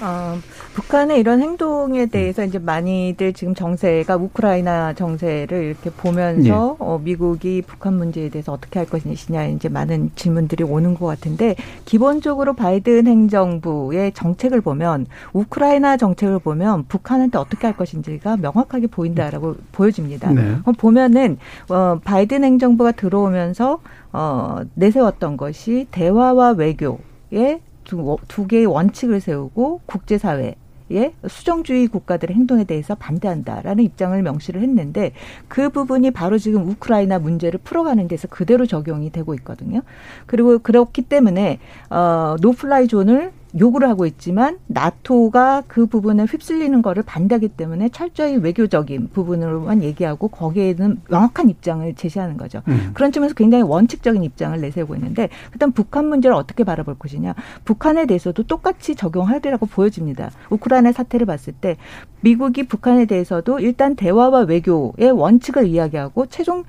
[0.00, 0.38] 어,
[0.74, 6.84] 북한의 이런 행동에 대해서 이제 많이들 지금 정세가 우크라이나 정세를 이렇게 보면서 네.
[6.84, 12.54] 어, 미국이 북한 문제에 대해서 어떻게 할 것이냐 이제 많은 질문들이 오는 것 같은데 기본적으로
[12.54, 20.32] 바이든 행정부의 정책을 보면 우크라이나 정책을 보면 북한한테 어떻게 할 것인지가 명확하게 보인다라고 보여집니다.
[20.32, 20.56] 네.
[20.78, 21.38] 보면은
[21.68, 23.80] 어, 바이든 행정부가 들어오면서
[24.12, 26.98] 어, 내세웠던 것이 대화와 외교
[27.30, 30.54] 의 두, 두 개의 원칙을 세우고 국제사회
[30.90, 35.12] 예, 수정주의 국가들의 행동에 대해서 반대한다라는 입장을 명시를 했는데
[35.46, 39.82] 그 부분이 바로 지금 우크라이나 문제를 풀어가는 데서 그대로 적용이 되고 있거든요.
[40.26, 41.58] 그리고 그렇기 때문에
[41.90, 49.10] 어 no-fly zone을 요구를 하고 있지만 나토가 그 부분에 휩쓸리는 거를 반대하기 때문에 철저히 외교적인
[49.12, 52.62] 부분으로만 얘기하고 거기에는 명확한 입장을 제시하는 거죠.
[52.68, 52.90] 음.
[52.94, 57.34] 그런 점에서 굉장히 원칙적인 입장을 내세우고 있는데 그다음 북한 문제를 어떻게 바라볼 것이냐.
[57.64, 60.30] 북한에 대해서도 똑같이 적용하리라고 보여집니다.
[60.50, 61.76] 우크라이나 사태를 봤을 때
[62.20, 66.64] 미국이 북한에 대해서도 일단 대화와 외교의 원칙을 이야기하고 최종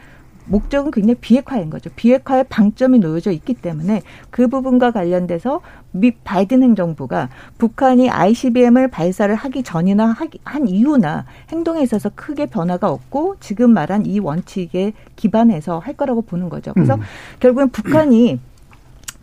[0.49, 1.89] 목적은 굉장히 비핵화인 거죠.
[1.95, 9.63] 비핵화의 방점이 놓여져 있기 때문에 그 부분과 관련돼서 미 바이든 행정부가 북한이 ICBM을 발사를 하기
[9.63, 16.21] 전이나 한 이후나 행동에 있어서 크게 변화가 없고 지금 말한 이 원칙에 기반해서 할 거라고
[16.23, 16.73] 보는 거죠.
[16.73, 17.01] 그래서 음.
[17.39, 18.39] 결국엔 북한이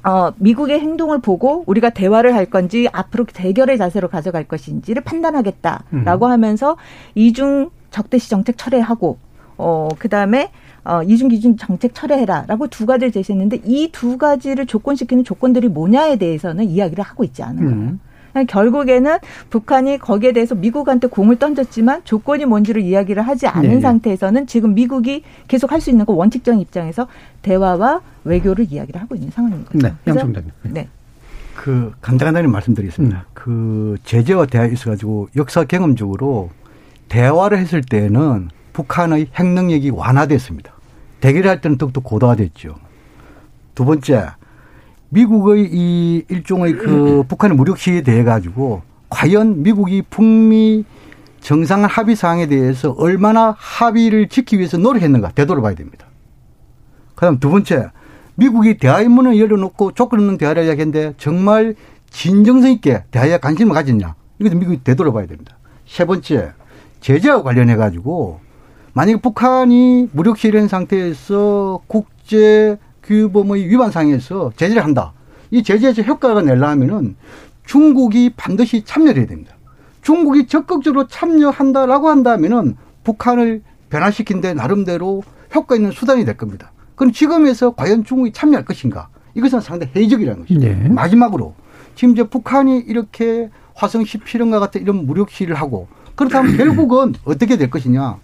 [0.05, 6.31] 어, 미국의 행동을 보고 우리가 대화를 할 건지 앞으로 대결의 자세로 가져갈 것인지를 판단하겠다라고 음.
[6.31, 6.77] 하면서
[7.17, 9.19] 이중 적대시 정책 철회하고
[9.59, 10.51] 어, 그 다음에
[10.87, 16.65] 어, 이중 기준 정책 철회해라라고 두 가지를 제시했는데 이 두 가지를 조건시키는 조건들이 뭐냐에 대해서는
[16.65, 17.73] 이야기를 하고 있지 않은 거예요.
[17.75, 18.01] 음.
[18.49, 19.17] 결국에는
[19.49, 23.81] 북한이 거기에 대해서 미국한테 공을 던졌지만 조건이 뭔지를 이야기를 하지 않은 네.
[23.81, 27.07] 상태에서는 지금 미국이 계속 할 수 있는 거 원칙적인 입장에서
[27.41, 29.79] 대화와 외교를 이야기를 하고 있는 상황인 거죠.
[29.79, 30.51] 네, 양총장님.
[30.65, 30.89] 네.
[31.55, 33.17] 그 간단하게 말씀드리겠습니다.
[33.17, 33.23] 음.
[33.33, 36.51] 그 제재와 대화 있어 가지고 역사 경험적으로
[37.09, 40.73] 대화를 했을 때는 북한의 핵 능력이 완화됐습니다.
[41.27, 42.77] 대결할 때는 더욱더 고도화됐죠.
[43.75, 44.29] 두 번째,
[45.09, 50.85] 미국의 이 일종의 그 북한의 무력 시에 대해 가지고 과연 미국이 북미
[51.41, 56.07] 정상 합의 사항에 대해서 얼마나 합의를 지키기 위해서 노력했는가 되돌아봐야 됩니다.
[57.17, 57.91] 그다음 두 번째,
[58.37, 61.75] 미국이 대화의 문을 열어놓고 조건 없는 대화를 이야기했는데 정말
[62.11, 64.15] 진정성 있게 대화에 관심을 가졌냐.
[64.39, 65.57] 이것도 미국이 되돌아봐야 됩니다.
[65.89, 66.53] 세 번째,
[67.01, 68.46] 제재와 관련해 가지고
[68.97, 75.13] 만약 북한이 무력 실현 상태에서 국제 규범의 위반 상에서 제재를 한다.
[75.51, 77.15] 이 제재에서 효과가 내려면은
[77.67, 79.55] 중국이 반드시 참여를 해야 됩니다.
[80.01, 85.23] 중국이 적극적으로 참여한다라고 한다면은 북한을 변화시킨 데 나름대로
[85.55, 86.73] 효과 있는 수단이 될 겁니다.
[86.95, 89.11] 그럼 지금에서 과연 중국이 참여할 것인가?
[89.35, 90.59] 이것은 상당히 회의적이라는 것이죠.
[90.59, 90.89] 네.
[90.89, 91.55] 마지막으로
[91.97, 97.69] 지금 이제 북한이 이렇게 화성 17형과 같은 이런 무력 시위를 하고 그렇다면 결국은 어떻게 될
[97.69, 98.21] 것이냐?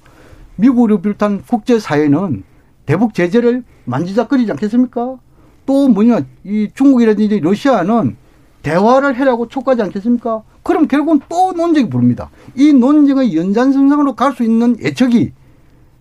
[0.62, 2.44] 미국을 비롯한 국제사회는
[2.86, 5.18] 대북 제재를 만지작거리지 않겠습니까?
[5.66, 8.16] 또 뭐냐, 이 중국이라든지 러시아는
[8.62, 10.42] 대화를 해라고 촉구하지 않겠습니까?
[10.62, 12.30] 그럼 결국은 또 논쟁이 부릅니다.
[12.54, 15.32] 이 논쟁의 연장선상으로 갈 수 있는 예측이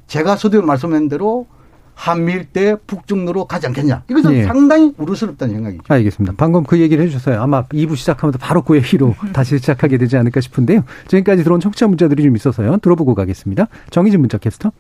[0.06, 1.48] 제가 서두에 말씀한 대로
[2.02, 4.04] 한미일 때 북중로로 가지 않겠냐.
[4.10, 4.44] 이것은 예.
[4.46, 5.84] 상당히 우려스럽다는 생각이죠.
[5.88, 6.34] 알겠습니다.
[6.36, 7.40] 방금 그 얘기를 해주셨어요.
[7.40, 10.84] 아마 2부 시작하면서 바로 그 얘기로 다시 시작하게 되지 않을까 싶은데요.
[11.08, 12.78] 지금까지 들어온 청취자 문자들이 좀 있어서요.
[12.78, 13.68] 들어보고 가겠습니다.
[13.92, 14.72] 정희진 문자 캐스터.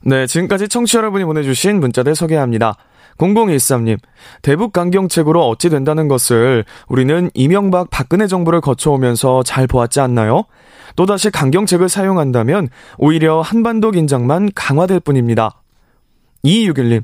[0.00, 2.76] 네, 지금까지 청취자 여러분이 보내주신 문자들 소개합니다.
[3.18, 3.98] 0013님,
[4.40, 10.44] 대북 강경책으로 어찌 된다는 것을 우리는 이명박 박근혜 정부를 거쳐오면서 잘 보았지 않나요?
[10.96, 15.61] 또다시 강경책을 사용한다면 오히려 한반도 긴장만 강화될 뿐입니다.
[16.44, 17.02] 2261님,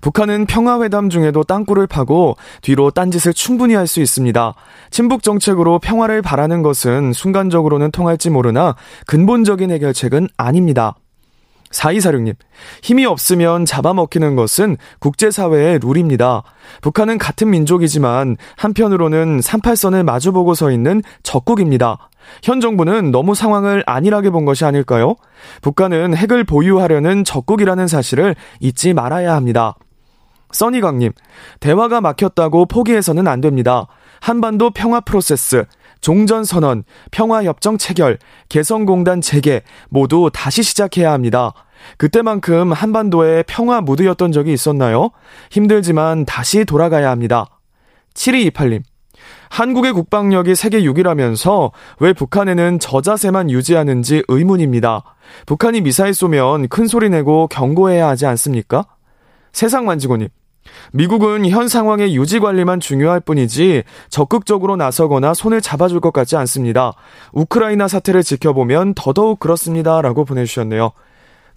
[0.00, 4.54] 북한은 평화회담 중에도 땅굴을 파고 뒤로 딴짓을 충분히 할 수 있습니다.
[4.90, 8.76] 친북 정책으로 평화를 바라는 것은 순간적으로는 통할지 모르나
[9.06, 10.94] 근본적인 해결책은 아닙니다.
[11.70, 12.34] 4246님,
[12.82, 16.42] 힘이 없으면 잡아먹히는 것은 국제사회의 룰입니다.
[16.82, 22.10] 북한은 같은 민족이지만 한편으로는 38선을 마주보고 서 있는 적국입니다.
[22.42, 25.16] 현 정부는 너무 상황을 안일하게 본 것이 아닐까요?
[25.62, 29.76] 북한은 핵을 보유하려는 적국이라는 사실을 잊지 말아야 합니다.
[30.52, 31.12] 써니강님,
[31.60, 33.86] 대화가 막혔다고 포기해서는 안 됩니다.
[34.20, 35.64] 한반도 평화 프로세스,
[36.00, 38.18] 종전선언, 평화협정 체결,
[38.48, 41.52] 개성공단 재개 모두 다시 시작해야 합니다.
[41.96, 45.10] 그때만큼 한반도에 평화 무드였던 적이 있었나요?
[45.50, 47.46] 힘들지만 다시 돌아가야 합니다.
[48.14, 48.82] 7228님,
[49.50, 55.02] 한국의 국방력이 세계 6위라면서 왜 북한에는 저자세만 유지하는지 의문입니다.
[55.46, 58.86] 북한이 미사일 쏘면 큰 소리 내고 경고해야 하지 않습니까?
[59.52, 60.28] 세상 만지고님.
[60.92, 66.92] 미국은 현 상황의 유지 관리만 중요할 뿐이지 적극적으로 나서거나 손을 잡아줄 것 같지 않습니다.
[67.32, 70.02] 우크라이나 사태를 지켜보면 더더욱 그렇습니다.
[70.02, 70.92] 라고 보내주셨네요.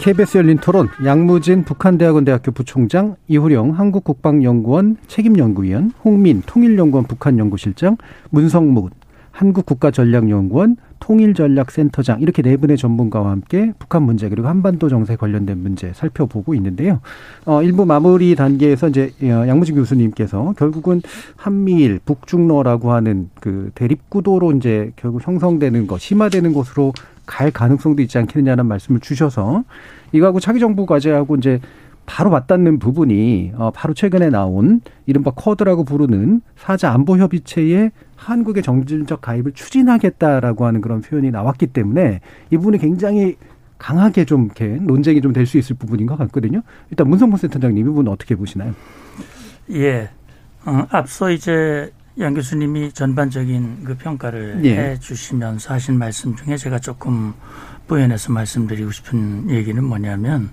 [0.00, 7.98] KBS 열린 토론 양무진 북한대학원대학교 부총장 이후령 한국국방연구원 책임연구위원 홍민 통일연구원 북한연구실장
[8.30, 8.72] 문성무
[9.32, 16.54] 한국국가전략연구원 통일전략센터장 이렇게 네 분의 전문가와 함께 북한 문제 그리고 한반도 정세 관련된 문제 살펴보고
[16.54, 17.00] 있는데요.
[17.46, 21.02] 어, 일부 마무리 단계에서 이제 어, 양무진 교수님께서 결국은
[21.36, 26.92] 한미일 북중러라고 하는 그 대립 구도로 이제 결국 형성되는 것, 심화되는 것으로
[27.26, 29.64] 갈 가능성도 있지 않겠느냐는 말씀을 주셔서
[30.12, 31.60] 이거하고 차기 정부 과제하고 이제
[32.10, 39.20] 바로 맞닿는 부분이 어 바로 최근에 나온 이른바 쿼드라고 부르는 사자 안보 협의체에 한국의 정진적
[39.20, 43.36] 가입을 추진하겠다라고 하는 그런 표현이 나왔기 때문에 이 부분이 굉장히
[43.78, 46.62] 강하게 좀 이렇게 논쟁이 좀 될 수 있을 부분인 것 같거든요.
[46.90, 48.74] 일단 문성문 센터장님 이 부분 어떻게 보시나요?
[49.70, 50.10] 예.
[50.66, 54.76] 어, 앞서 이제 양 교수님이 전반적인 그 평가를 예.
[54.76, 57.32] 해 주시면서 하신 말씀 중에 제가 조금
[57.86, 60.50] 부연해서 말씀드리고 싶은 얘기는 뭐냐면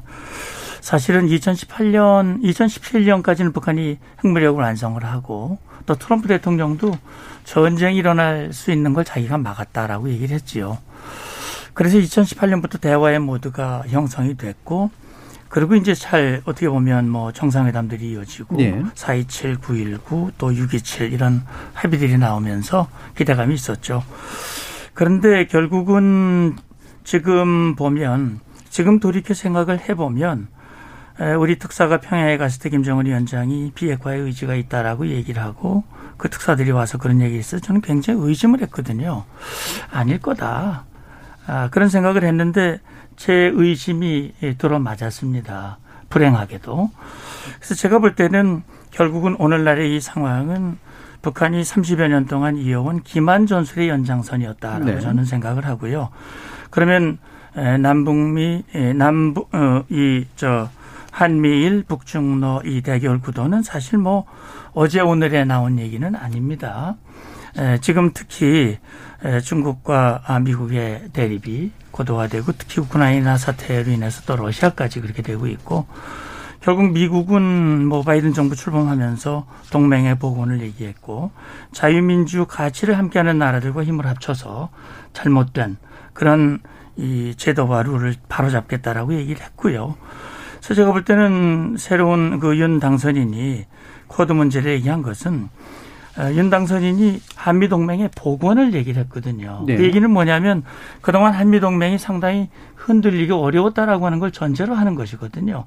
[0.88, 6.98] 사실은 2018년, 2017년까지는 북한이 핵무력을 완성을 하고 또 트럼프 대통령도
[7.44, 10.78] 전쟁이 일어날 수 있는 걸 자기가 막았다라고 얘기를 했지요.
[11.74, 14.90] 그래서 2018년부터 대화의 모드가 형성이 됐고
[15.50, 18.82] 그리고 이제 잘 어떻게 보면 뭐 정상회담들이 이어지고 네.
[18.96, 24.06] 4.27, 9.19, 또 6.27 이런 합의들이 나오면서 기대감이 있었죠.
[24.94, 26.56] 그런데 결국은
[27.04, 30.56] 지금 보면 지금 돌이켜 생각을 해보면
[31.40, 35.84] 우리 특사가 평양에 갔을 때 김정은 위원장이 비핵화의 의지가 있다라고 얘기를 하고
[36.18, 37.62] 그 특사들이 와서 그런 얘기를 했어요.
[37.62, 39.26] 저는 굉장히 의심을 했거든요.
[39.92, 40.86] 아닐 거다.
[41.48, 42.80] 아, 그런 생각을 했는데
[43.16, 45.80] 제 의심이 들어맞았습니다.
[46.10, 46.90] 불행하게도.
[47.56, 50.78] 그래서 제가 볼 때는 결국은 오늘날의 이 상황은
[51.22, 55.00] 북한이 30여 년 동안 이어온 기만 전술의 연장선이었다라고 네.
[55.00, 56.10] 저는 생각을 하고요.
[56.70, 57.18] 그러면
[57.56, 58.64] 남북미
[58.96, 60.70] 남북 어, 이저
[61.18, 64.28] 한미일 북중러 이 대결 구도는 사실 뭐
[64.74, 66.96] 어제 오늘에 나온 얘기는 아닙니다.
[67.82, 68.78] 지금 특히
[69.44, 75.88] 중국과 미국의 대립이 고도화되고 특히 우크라이나 사태로 인해서 또 러시아까지 그렇게 되고 있고
[76.60, 81.32] 결국 미국은 뭐 바이든 정부 출범하면서 동맹의 복원을 얘기했고
[81.72, 84.70] 자유민주 가치를 함께하는 나라들과 힘을 합쳐서
[85.14, 85.78] 잘못된
[86.14, 86.60] 그런
[86.96, 89.96] 이 제도와 룰을 바로잡겠다라고 얘기를 했고요.
[90.68, 93.66] 그래서 제가 볼 때는 새로운 그 윤 당선인이
[94.08, 95.48] 쿼드 문제를 얘기한 것은
[96.18, 99.64] 어, 윤 당선인이 한미 동맹의 복원을 얘기를 했거든요.
[99.66, 99.78] 네.
[99.78, 100.64] 그 얘기는 뭐냐면
[101.00, 105.64] 그동안 한미 동맹이 상당히 흔들리기 어려웠다라고 하는 걸 전제로 하는 것이거든요.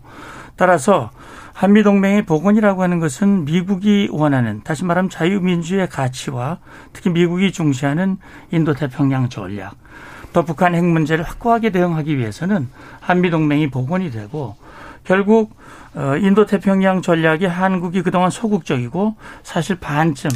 [0.57, 1.11] 따라서
[1.55, 6.59] 한미 동맹의 복원이라고 하는 것은 미국이 원하는 다시 말하면 자유민주의 가치와
[6.93, 8.19] 특히 미국이 중시하는
[8.51, 9.77] 인도 태평양 전략
[10.35, 12.69] 또 북한 핵 문제를 확고하게 대응하기 위해서는
[13.01, 14.57] 한미 동맹이 복원이 되고
[15.05, 15.55] 결국
[15.95, 20.31] 어, 인도 태평양 전략이 한국이 그동안 소극적이고 사실 반쯤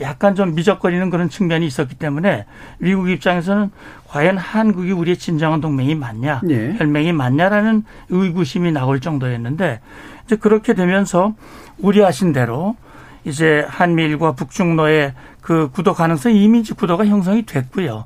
[0.00, 2.44] 약간 좀 미적거리는 그런 측면이 있었기 때문에
[2.78, 3.70] 미국 입장에서는
[4.08, 6.74] 과연 한국이 우리의 진정한 동맹이 맞냐, 네.
[6.76, 9.80] 혈맹이 맞냐라는 의구심이 나올 정도였는데
[10.24, 11.34] 이제 그렇게 되면서
[11.78, 12.76] 우려하신 대로
[13.24, 18.04] 이제 한미일과 북중로의 그 구도 가능성이 이미 구도가 형성이 됐고요.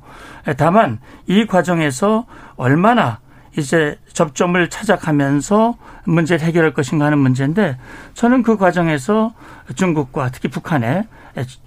[0.57, 3.19] 다만 이 과정에서 얼마나
[3.57, 7.77] 이제 접점을 찾아가면서 문제를 해결할 것인가 하는 문제인데
[8.13, 9.33] 저는 그 과정에서
[9.75, 11.05] 중국과 특히 북한의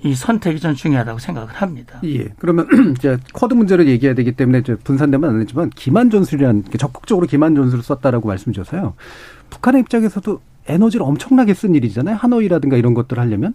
[0.02, 1.98] 이 선택이 전 중요하다고 생각을 합니다.
[2.04, 2.28] 예.
[2.38, 7.82] 그러면 이제 쿼드 문제를 얘기해야 되기 때문에 분산되면 안 되지만 기만 전술이라는 적극적으로 기만 전술을
[7.82, 8.94] 썼다라고 말씀 주셔서요.
[9.50, 12.16] 북한의 입장에서도 에너지를 엄청나게 쓴 일이잖아요.
[12.16, 13.54] 하노이라든가 이런 것들을 하려면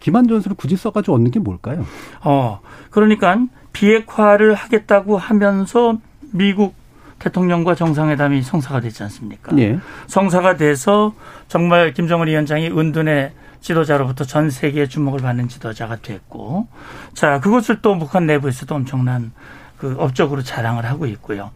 [0.00, 1.84] 기만 전술을 굳이 써가지고 얻는 게 뭘까요?
[2.22, 2.60] 어,
[2.90, 3.38] 그러니까
[3.72, 5.98] 비핵화를 하겠다고 하면서
[6.32, 6.74] 미국
[7.18, 9.56] 대통령과 정상회담이 성사가 됐지 않습니까?
[9.58, 9.78] 예.
[10.06, 11.14] 성사가 돼서
[11.48, 16.68] 정말 김정은 위원장이 은둔의 지도자로부터 전 세계의 주목을 받는 지도자가 됐고,
[17.12, 19.32] 자 그것을 또 북한 내부에서도 엄청난
[19.78, 21.50] 그 업적으로 자랑을 하고 있고요.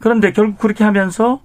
[0.00, 1.40] 그런데 결국 그렇게 하면서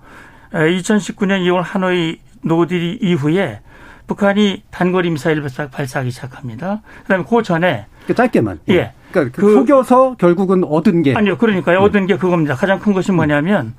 [0.52, 3.62] 2019년 2월 하노이 no deal 이후에
[4.08, 6.82] 북한이 단거리 미사일 발사, 발사하기 시작합니다.
[7.04, 8.94] 그다음에 그 전에 그 짧게만 예.
[9.12, 11.38] 그러니까 그 속여서 결국은 얻은 게 아니요.
[11.38, 11.80] 그러니까요.
[11.80, 11.86] 네.
[11.86, 12.56] 얻은 게 그겁니다.
[12.56, 13.74] 가장 큰 것이 뭐냐면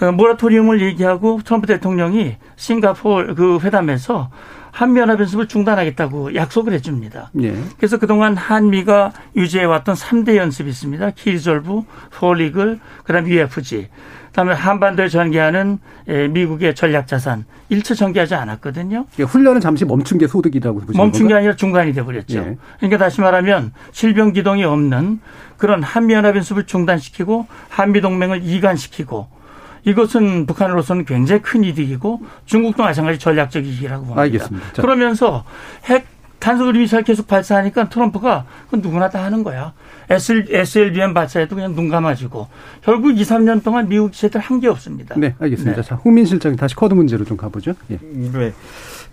[0.00, 4.30] 어, 모라토리움을 얘기하고 트럼프 대통령이 싱가포르 그 회담에서
[4.76, 7.30] 한미연합 연습을 중단하겠다고 약속을 해줍니다.
[7.42, 7.54] 예.
[7.78, 11.12] 그래서 그동안 한미가 유지해왔던 3대 연습이 있습니다.
[11.12, 13.88] 키리졸브, 폴리글, 그다음 UFG.
[14.36, 15.78] 그다음에 한반도에 전개하는
[16.08, 19.06] 예, 미국의 전략 자산 일체 전개하지 않았거든요.
[19.18, 22.38] 예, 훈련은 잠시 멈춘 게 소득이라고 보시는 멈춘 게 아니라 중단이 돼 버렸죠.
[22.38, 22.56] 예.
[22.76, 25.20] 그러니까 다시 말하면 실병 기동이 없는
[25.56, 29.26] 그런 한미 연합 연습을 중단시키고 한미 동맹을 이관시키고
[29.84, 34.20] 이것은 북한으로서는 굉장히 큰 이득이고 중국도 마찬가지 전략적 이익이라고 봅니다.
[34.20, 34.72] 알겠습니다.
[34.74, 34.82] 자.
[34.82, 35.44] 그러면서
[35.86, 36.06] 핵
[36.38, 39.72] 탄소거리 미사일 계속 발사하니까 트럼프가 그 누구나 다 하는 거야.
[40.08, 42.46] SL, SLBM 발사해도 그냥 눈 감아주고
[42.82, 45.14] 결국 2, 3년 동안 미국 기체들 한 게 없습니다.
[45.18, 45.82] 네, 알겠습니다.
[45.82, 45.88] 네.
[45.88, 47.74] 자, 홍민 실장님 다시 쿼드 문제로 좀 가보죠.
[47.90, 47.98] 예.
[48.02, 48.52] 네.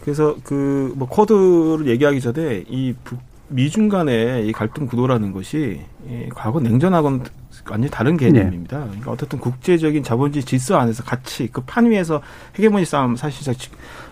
[0.02, 3.20] 그래서 그뭐 쿼드를 얘기하기 전에 이 북,
[3.50, 7.24] 미중 간의 이 갈등 구도라는 것이 예, 과거 냉전하고는
[7.70, 8.80] 완전히 다른 개념입니다.
[8.80, 8.86] 네.
[8.88, 12.22] 그러니까 어떻든 국제적인 자본주의 질서 안에서 같이 그 판 위에서
[12.58, 13.54] 헤게모니 싸움 사실상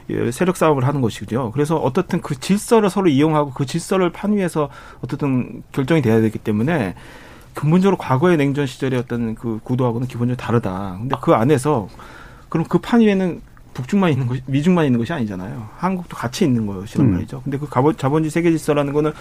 [0.09, 1.51] 예, 세력 싸움을 하는 것이죠.
[1.53, 4.69] 그래서 어떻든 그 질서를 서로 이용하고 그 질서를 판 위에서
[5.01, 6.95] 어떻든 결정이 돼야 되기 때문에
[7.53, 10.97] 근본적으로 과거의 냉전 시절의 어떤 그 구도하고는 기본적으로 다르다.
[10.99, 11.88] 근데 그 안에서
[12.49, 13.41] 그럼 그 판 위에는
[13.74, 15.69] 북중만 있는 것이 미중만 있는 것이 아니잖아요.
[15.78, 17.13] 한국도 같이 있는 것이란 음.
[17.13, 17.41] 말이죠.
[17.43, 17.67] 근데 그
[17.97, 19.11] 자본주의 세계 질서라는 거는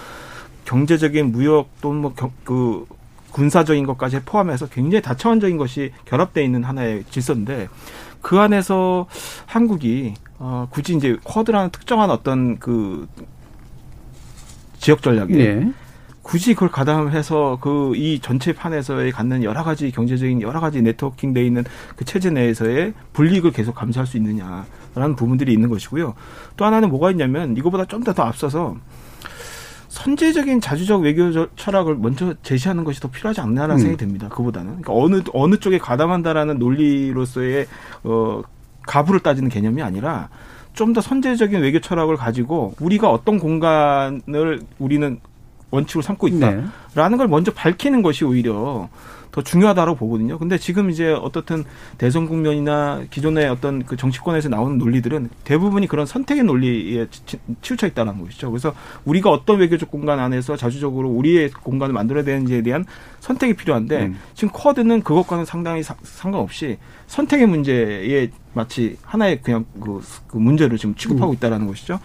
[0.65, 2.85] 경제적인 무역 또는 뭐그
[3.31, 7.69] 군사적인 것까지 포함해서 굉장히 다차원적인 것이 결합되어 있는 하나의 질서인데
[8.21, 9.07] 그 안에서
[9.45, 13.07] 한국이 어 굳이 이제 쿼드라는 특정한 어떤 그
[14.79, 15.73] 지역 전략에 네.
[16.31, 21.45] 굳이 그걸 가담해서 그 이 전체 판에서의 갖는 여러 가지 경제적인 여러 가지 네트워킹 돼
[21.45, 21.63] 있는
[21.97, 26.13] 그 체제 내에서의 불이익을 계속 감수할 수 있느냐라는 부분들이 있는 것이고요.
[26.55, 28.77] 또 하나는 뭐가 있냐면 이거보다 좀 더 더 앞서서
[29.89, 33.79] 선제적인 자주적 외교 철학을 먼저 제시하는 것이 더 필요하지 않나라는 음.
[33.79, 34.29] 생각이 듭니다.
[34.29, 37.67] 그보다는 그러니까 어느 어느 쪽에 가담한다라는 논리로서의
[38.05, 38.41] 어
[38.87, 40.29] 가부를 따지는 개념이 아니라
[40.73, 45.19] 좀 더 선제적인 외교 철학을 가지고 우리가 어떤 공간을 우리는
[45.71, 47.17] 원칙으로 삼고 있다라는 네.
[47.17, 48.89] 걸 먼저 밝히는 것이 오히려
[49.31, 50.37] 더 중요하다고 보거든요.
[50.37, 51.63] 근데 지금 이제 어떻든
[51.97, 57.07] 대선 국면이나 기존의 어떤 그 정치권에서 나오는 논리들은 대부분이 그런 선택의 논리에
[57.61, 58.51] 치우쳐 있다는 것이죠.
[58.51, 58.73] 그래서
[59.05, 62.85] 우리가 어떤 외교적 공간 안에서 자주적으로 우리의 공간을 만들어야 되는지에 대한
[63.19, 64.19] 선택이 필요한데 음.
[64.33, 70.95] 지금 쿼드는 그것과는 상당히 사, 상관없이 선택의 문제에 마치 하나의 그냥 그, 그 문제를 지금
[70.95, 71.35] 취급하고 음.
[71.35, 71.99] 있다라는 것이죠.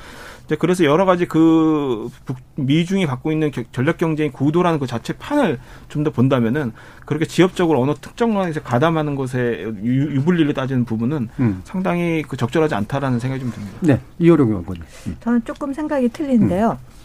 [0.54, 2.08] 그래서 여러 가지 그
[2.54, 6.72] 미중이 갖고 있는 전략 경쟁의 구도라는 그 자체 판을 좀 더 본다면은
[7.04, 11.60] 그렇게 지역적으로 어느 특정 면에서 가담하는 것에 유 불리를 따지는 부분은 음.
[11.64, 13.76] 상당히 그 적절하지 않다라는 생각이 좀 듭니다.
[13.80, 14.82] 네, 이호령 의원님.
[15.08, 15.16] 음.
[15.20, 16.78] 저는 조금 생각이 틀린데요.
[16.80, 16.95] 음.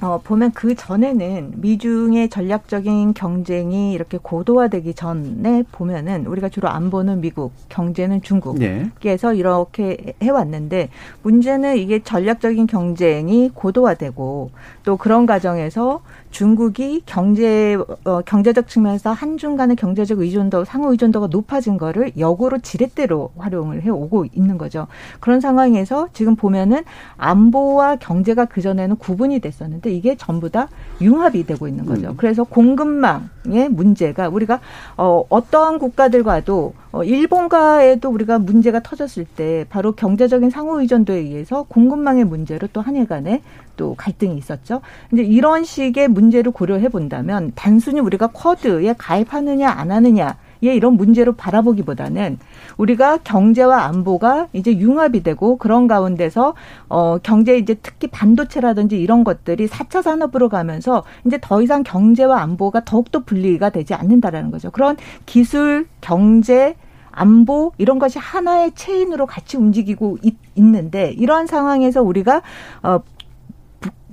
[0.00, 7.52] 어, 보면 그 전에는 미중의 전략적인 경쟁이 이렇게 고도화되기 전에 보면은 우리가 주로 안보는 미국,
[7.68, 9.38] 경제는 중국에서 네.
[9.38, 10.90] 이렇게 해왔는데
[11.22, 14.50] 문제는 이게 전략적인 경쟁이 고도화되고
[14.84, 16.00] 또 그런 과정에서
[16.30, 23.30] 중국이 경제 어, 경제적 측면에서 한중 간의 경제적 의존도 상호 의존도가 높아진 거를 역으로 지렛대로
[23.36, 24.86] 활용을 해 오고 있는 거죠.
[25.20, 26.84] 그런 상황에서 지금 보면은
[27.16, 30.68] 안보와 경제가 그 전에는 구분이 됐었는데 이게 전부 다
[31.00, 32.10] 융합이 되고 있는 거죠.
[32.10, 32.14] 음.
[32.16, 34.60] 그래서 공급망 의 문제가 우리가
[34.96, 42.24] 어 어떠한 국가들과도 어 일본과에도 우리가 문제가 터졌을 때 바로 경제적인 상호 의존도에 의해서 공급망의
[42.24, 43.42] 문제로 또 한일 간에
[43.76, 44.80] 또 갈등이 있었죠.
[45.08, 51.32] 근데 이런 식의 문제를 고려해 본다면 단순히 우리가 쿼드에 가입하느냐 안 하느냐 예, 이런 문제로
[51.32, 52.38] 바라보기보다는
[52.76, 56.54] 우리가 경제와 안보가 이제 융합이 되고 그런 가운데서
[56.88, 62.84] 어 경제 이제 특히 반도체라든지 이런 것들이 4차 산업으로 가면서 이제 더 이상 경제와 안보가
[62.84, 64.70] 더욱더 분리가 되지 않는다라는 거죠.
[64.70, 64.96] 그런
[65.26, 66.76] 기술, 경제,
[67.10, 72.42] 안보 이런 것이 하나의 체인으로 같이 움직이고 있, 는데 이러한 상황에서 우리가
[72.82, 73.00] 어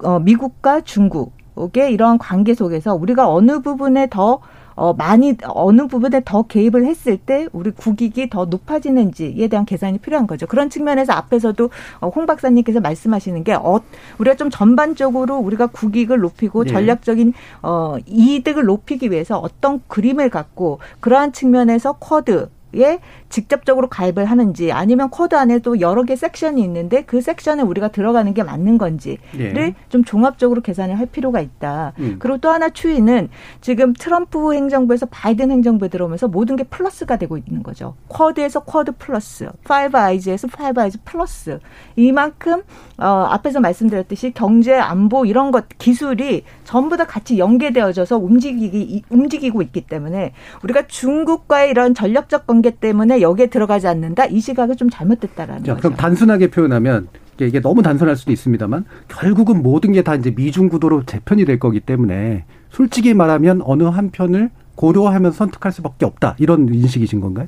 [0.03, 4.39] 어, 미국과 중국의 이러한 관계 속에서 우리가 어느 부분에 더
[4.75, 10.27] 어, 많이 어느 부분에 더 개입을 했을 때 우리 국익이 더 높아지는지에 대한 계산이 필요한
[10.27, 10.47] 거죠.
[10.47, 11.69] 그런 측면에서 앞에서도
[12.01, 13.81] 어, 홍 박사님께서 말씀하시는 게 어,
[14.17, 16.71] 우리가 좀 전반적으로 우리가 국익을 높이고 네.
[16.71, 22.99] 전략적인 어, 이득을 높이기 위해서 어떤 그림을 갖고 그러한 측면에서 쿼드 에
[23.29, 28.43] 직접적으로 가입을 하는지 아니면 쿼드 안에도 여러 개 섹션이 있는데 그 섹션에 우리가 들어가는 게
[28.43, 29.75] 맞는 건지를 예.
[29.89, 31.93] 좀 종합적으로 계산을 할 필요가 있다.
[31.99, 32.17] 음.
[32.19, 33.29] 그리고 또 하나 추이는
[33.61, 37.95] 지금 트럼프 행정부에서 바이든 행정부에 들어오면서 모든 게 플러스가 되고 있는 거죠.
[38.09, 41.59] 쿼드에서 쿼드 플러스, Five Eyes에서 Five Eyes 플러스.
[41.95, 42.63] 이만큼
[42.97, 49.81] 어 앞에서 말씀드렸듯이 경제 안보 이런 것 기술이 전부 다 같이 연계되어져서 움직이기 움직이고 있기
[49.81, 54.25] 때문에 우리가 중국과의 이런 전략적 관계 관계 때문에 여기에 들어가지 않는다.
[54.25, 55.81] 이 시각이 좀 잘못됐다라는 자, 거죠.
[55.89, 57.07] 그럼 단순하게 표현하면
[57.39, 61.79] 이게 너무 단순할 수도 있습니다만 결국은 모든 게 다 이제 미중 구도로 재편이 될 거기
[61.79, 67.47] 때문에 솔직히 말하면 어느 한 편을 고려하면서 선택할 수밖에 없다 이런 인식이신 건가요?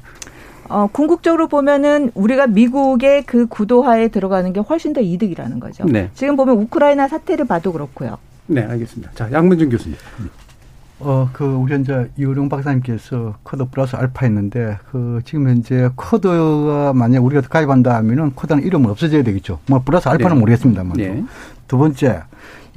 [0.69, 5.85] 어, 궁극적으로 보면은 우리가 미국의 그 구도하에 들어가는 게 훨씬 더 이득이라는 거죠.
[5.85, 6.09] 네.
[6.13, 8.17] 지금 보면 우크라이나 사태를 봐도 그렇고요.
[8.47, 9.11] 네, 알겠습니다.
[9.15, 9.97] 자, 양문준 교수님.
[10.99, 17.23] 어, 그, 우리 현재 이호령 박사님께서 쿼드 플러스 알파 했는데, 그, 지금 현재 쿼드가 만약
[17.23, 19.59] 우리가 가입한다 하면은 쿼드는 이름은 없어져야 되겠죠.
[19.67, 20.39] 뭐, 플러스 알파는 네.
[20.39, 20.97] 모르겠습니다만.
[20.97, 21.23] 네.
[21.67, 22.23] 두 번째,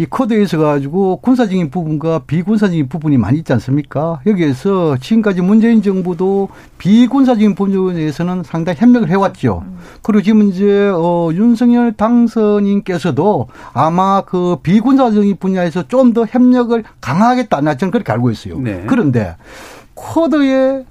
[0.00, 4.20] 이 코드에 있어 가지고 군사적인 부분과 비군사적인 부분이 많이 있지 않습니까?
[4.24, 6.48] 여기에서 지금까지 문재인 정부도
[6.78, 9.62] 비군사적인 부분에서는 상당히 협력을 해왔죠.
[10.02, 17.60] 그리고 지금 이제 어 윤석열 당선인께서도 아마 그 비군사적인 분야에서 좀 더 협력을 강화하겠다.
[17.60, 18.58] 나 저는 그렇게 알고 있어요.
[18.58, 18.84] 네.
[18.86, 19.36] 그런데
[19.94, 20.86] 코드에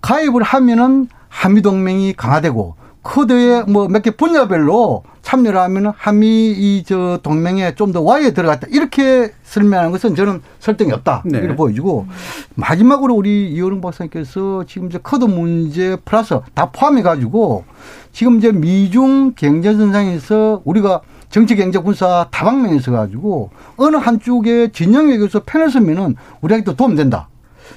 [0.00, 7.74] 가입을 하면은 한미동맹이 강화되고 쿼드에 뭐 몇 개 분야별로 참여를 하면 한미 이 저 동맹에
[7.74, 11.38] 좀 더 와이에 들어갔다 이렇게 설명하는 것은 저는 설득이 없다 네.
[11.38, 12.06] 이렇게 보여지고
[12.54, 17.64] 마지막으로 우리 이호령 박사님께서 지금 이제 쿼드 문제 플러스 다 포함해 가지고
[18.12, 25.42] 지금 이제 미중 경제 전쟁에서 우리가 정치 경제 군사 다방면에서 가지고 어느 한쪽에 진영에 의해서
[25.44, 27.28] 편을 서면은 우리한테 도 도움된다.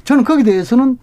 [0.04, 0.98] 저는 거기에 대해서는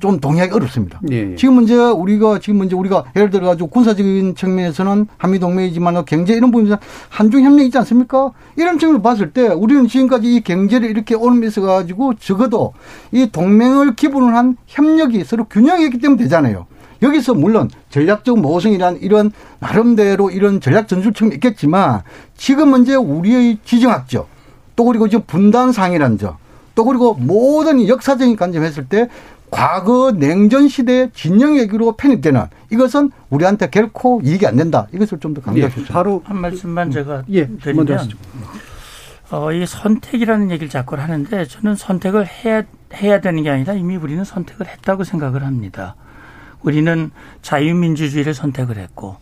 [0.00, 1.00] 좀 동의하기 어렵습니다.
[1.10, 1.36] 예, 예.
[1.36, 6.50] 지금 문제 우리가 지금 문제 우리가 예를 들어 가지고 군사적인 측면에서는 한미 동맹이지만 경제 이런
[6.50, 8.32] 부분에서 한중 협력 있지 않습니까?
[8.56, 12.74] 이런 측면을 봤을 때 우리는 지금까지 이 경제를 이렇게 오면서 가지고 적어도
[13.12, 16.66] 이 동맹을 기본으로 한 협력이 서로 균형했기 때문에 되잖아요.
[17.00, 22.02] 여기서 물론 전략적 모성이란 이런 나름대로 이런 전략 전술층이 있겠지만
[22.36, 24.28] 지금 문제 우리의 지정학적
[24.74, 26.36] 또 그리고 지금 분단상이라는 점.
[26.74, 29.08] 또 그리고 모든 역사적인 관점했을 때
[29.50, 34.86] 과거 냉전 시대 진영 얘기로 편입되는 이것은 우리한테 결코 이익이 안 된다.
[34.92, 35.82] 이것을 좀 더 강조해 주죠.
[35.82, 38.08] 예, 바로 한 말씀만 제가 예, 드리면
[39.30, 42.62] 어, 이 선택이라는 얘기를 자꾸 하는데 저는 선택을 해야
[42.94, 45.96] 해야 되는 게 아니라 이미 우리는 선택을 했다고 생각을 합니다.
[46.62, 47.10] 우리는
[47.42, 49.16] 자유민주주의를 선택을 했고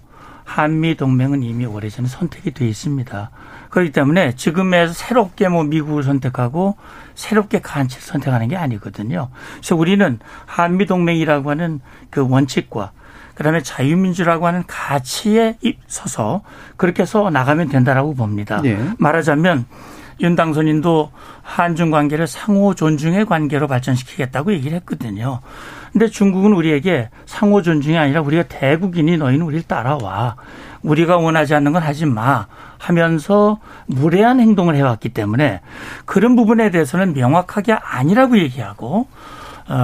[0.47, 3.31] 한미 동맹은 이미 오래전에 선택이 돼 있습니다.
[3.69, 6.77] 그렇기 때문에 지금에서 새롭게 뭐 미국을 선택하고
[7.15, 9.29] 새롭게 간치를 선택하는 게 아니거든요.
[9.57, 12.93] 그래서 우리는 한미 동맹이라고 하는 그 원칙과
[13.35, 16.43] 그다음에 자유민주라고 하는 가치에 서서
[16.77, 18.63] 그렇게 해서 나가면 된다라고 봅니다.
[18.63, 18.79] 네.
[18.99, 19.67] 말하자면
[20.21, 25.41] 윤 당선인도 한중 관계를 상호 존중의 관계로 발전시키겠다고 얘기를 했거든요.
[25.97, 30.37] 근데 중국은 우리에게 상호 존중이 아니라 우리가 대국인이 너희는 우리를 따라와.
[30.83, 35.63] 우리가 원하지 않는 건 하지 마 하면서 무례한 행동을 해왔기 때문에
[36.05, 39.16] 그런 부분에 대해서는 명확하게 아니라고 얘기하고 어,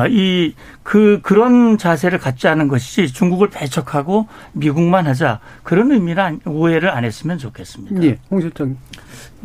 [0.08, 5.40] 이, 그, 그런 자세를 갖지 않은 것이지 중국을 배척하고 미국만 하자.
[5.62, 8.02] 그런 의미는 오해를 안 했으면 좋겠습니다.
[8.04, 8.76] 예, 홍 실장.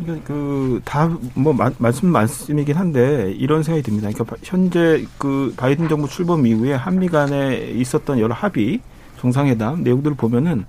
[0.00, 4.08] 이게 그, 다, 뭐, 말씀, 말씀이긴 한데, 이런 생각이 듭니다.
[4.12, 8.80] 그러니까 현재 그 바이든 정부 출범 이후에 한미 간에 있었던 여러 합의,
[9.18, 10.64] 정상회담 내용들을 보면은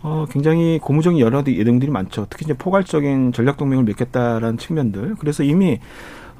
[0.00, 2.26] 어, 굉장히 고무적인 여러 내용들이 많죠.
[2.30, 5.16] 특히 이제 포괄적인 전략 동맹을 맺겠다라는 측면들.
[5.18, 5.80] 그래서 이미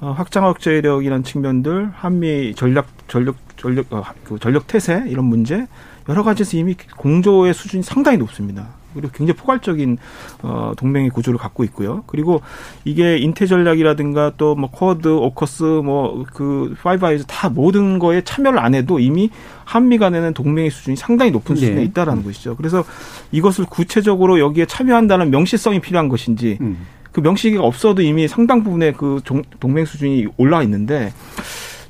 [0.00, 5.66] 어, 확장 억제력이라는 측면들, 한미 전략 전력 전력 어, 그 전력 태세 이런 문제
[6.08, 8.68] 여러 가지에서 이미 공조의 수준이 상당히 높습니다.
[8.94, 9.98] 그리고 굉장히 포괄적인
[10.42, 12.04] 어, 동맹의 구조를 갖고 있고요.
[12.06, 12.40] 그리고
[12.84, 18.58] 이게 인태 전략이라든가 또 뭐 쿼드, 오커스, 뭐 그 Five Eyes 다 모든 거에 참여를
[18.58, 19.30] 안 해도 이미
[19.64, 21.60] 한미 간에는 동맹의 수준이 상당히 높은 네.
[21.60, 22.56] 수준에 있다라는 것이죠.
[22.56, 22.82] 그래서
[23.30, 26.86] 이것을 구체적으로 여기에 참여한다는 명시성이 필요한 것인지 음.
[27.18, 29.20] 그 명시가 없어도 이미 상당 부분의 그
[29.58, 31.12] 동맹 수준이 올라 있는데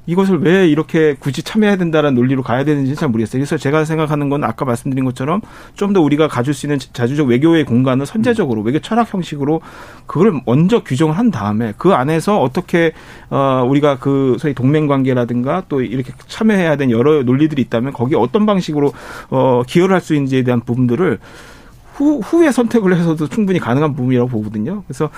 [0.07, 3.41] 이것을 왜 이렇게 굳이 참여해야 된다는 논리로 가야 되는지 잘 모르겠어요.
[3.41, 5.43] 그래서 제가 생각하는 건 아까 말씀드린 것처럼
[5.75, 9.61] 좀 더 우리가 가질 수 있는 자주적 외교의 공간을 선제적으로 외교 철학 형식으로
[10.07, 12.93] 그걸 먼저 규정을 한 다음에 그 안에서 어떻게
[13.29, 18.47] 어 우리가 그 소위 동맹 관계라든가 또 이렇게 참여해야 되는 여러 논리들이 있다면 거기에 어떤
[18.47, 18.95] 방식으로
[19.29, 21.19] 어 기여를 할 수 있는지에 대한 부분들을
[21.99, 24.85] 후, 후에 선택을 해서도 충분히 가능한 부분이라고 보거든요.
[24.87, 25.11] 그래서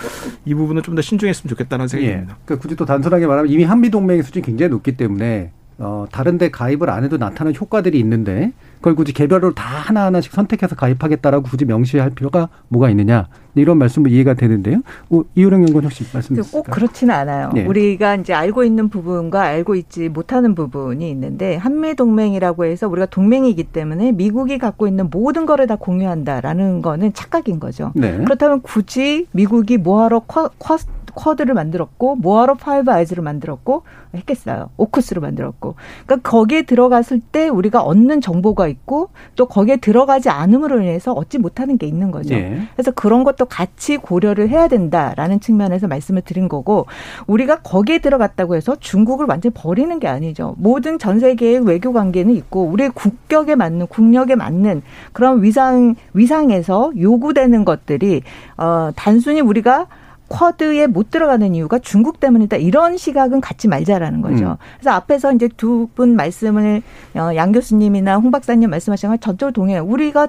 [0.46, 2.32] 이 부분은 좀 더 신중했으면 좋겠다는 생각이 듭니다.
[2.34, 2.42] 예.
[2.44, 6.90] 그러니까 굳이 또 단순하게 말하면 이미 한미 동맹의 수준이 굉장히 높기 때문에 어, 다른데 가입을
[6.90, 12.48] 안 해도 나타나는 효과들이 있는데 그걸 굳이 개별로 다 하나하나씩 선택해서 가입하겠다라고 굳이 명시할 필요가
[12.68, 14.80] 뭐가 있느냐 이런 말씀도 이해가 되는데요.
[15.10, 16.62] 어, 이효령 연구원 혹시 말씀 주실까요?
[16.62, 17.50] 꼭 그렇지는 않아요.
[17.54, 17.66] 네.
[17.66, 23.64] 우리가 이제 알고 있는 부분과 알고 있지 못하는 부분이 있는데 한미 동맹이라고 해서 우리가 동맹이기
[23.64, 27.92] 때문에 미국이 갖고 있는 모든 거를 다 공유한다라는 거는 착각인 거죠.
[27.94, 28.18] 네.
[28.18, 30.78] 그렇다면 굳이 미국이 뭐하러 쿼, 쿼
[31.14, 33.82] 쿼드를 만들었고 뭐하러 Five Eyes를 만들었고
[34.14, 34.70] 했겠어요.
[34.76, 35.74] 오커스를 만들었고.
[36.06, 41.78] 그러니까 거기에 들어갔을 때 우리가 얻는 정보가 있고 또 거기에 들어가지 않음으로 인해서 얻지 못하는
[41.78, 42.34] 게 있는 거죠.
[42.34, 42.62] 예.
[42.74, 46.86] 그래서 그런 것도 같이 고려를 해야 된다라는 측면에서 말씀을 드린 거고
[47.26, 50.54] 우리가 거기에 들어갔다고 해서 중국을 완전히 버리는 게 아니죠.
[50.58, 54.82] 모든 전 세계의 외교 관계는 있고 우리의 국격에 맞는 국력에 맞는
[55.12, 58.22] 그런 위상 위상에서 요구되는 것들이
[58.56, 59.86] 어 단순히 우리가
[60.30, 62.56] 쿼드에 못 들어가는 이유가 중국 때문이다.
[62.56, 64.52] 이런 시각은 갖지 말자라는 거죠.
[64.52, 64.56] 음.
[64.78, 66.82] 그래서 앞에서 이제 두 분 말씀을
[67.16, 69.82] 어, 양 교수님이나 홍 박사님 말씀하신 걸 전적으로 동의해요.
[69.84, 70.28] 우리가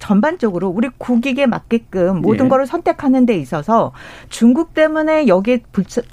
[0.00, 2.48] 전반적으로 우리 국익에 맞게끔 모든 예.
[2.50, 3.92] 거를 선택하는 데 있어서
[4.28, 5.62] 중국 때문에 여기에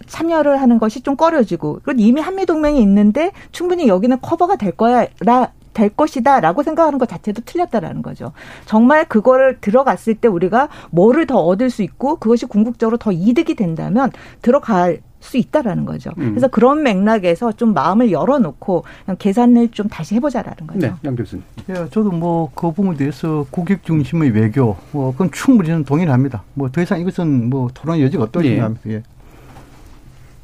[0.07, 5.07] 참여를 하는 것이 좀 꺼려지고 그리고 이미 한미 동맹이 있는데 충분히 여기는 커버가 될 거야
[5.19, 8.31] 라 될 것이다 라고 생각하는 것 자체도 틀렸다라는 거죠.
[8.65, 14.09] 정말 그거를 들어갔을 때 우리가 뭐를 더 얻을 수 있고 그것이 궁극적으로 더 이득이 된다면
[14.41, 16.11] 들어갈 수 있다라는 거죠.
[16.19, 16.29] 음.
[16.31, 20.79] 그래서 그런 맥락에서 좀 마음을 열어놓고 그냥 계산을 좀 다시 해보자라는 거죠.
[20.79, 21.43] 네, 양 교수님.
[21.69, 26.43] 예, 저도 뭐 그 부분에 대해서 고객 중심의 외교, 뭐 그건 충분히 저는 동의합니다.
[26.53, 28.49] 뭐 더 이상 이것은 뭐 토론 여지가 없다고 예.
[28.51, 28.89] 생각합니다.
[28.91, 29.03] 예.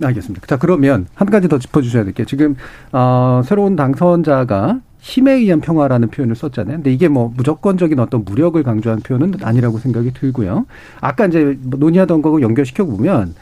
[0.04, 0.48] 알겠습니다.
[0.48, 2.56] 자 그러면 한 가지 더 짚어주셔야 될 게 지금
[2.92, 6.78] 어, 새로운 당선자가 힘에 의한 평화라는 표현을 썼잖아요.
[6.78, 10.68] 근데 이게 뭐 무조건적인 어떤 무력을 강조한 표현은 아니라고 생각이 들고요.
[11.02, 13.34] 아까 이제 뭐 논의하던 거고 연결시켜 보면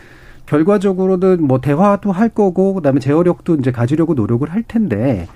[0.46, 5.28] 결과적으로는 뭐 대화도 할 거고 그다음에 제어력도 이제 가지려고 노력을 할 텐데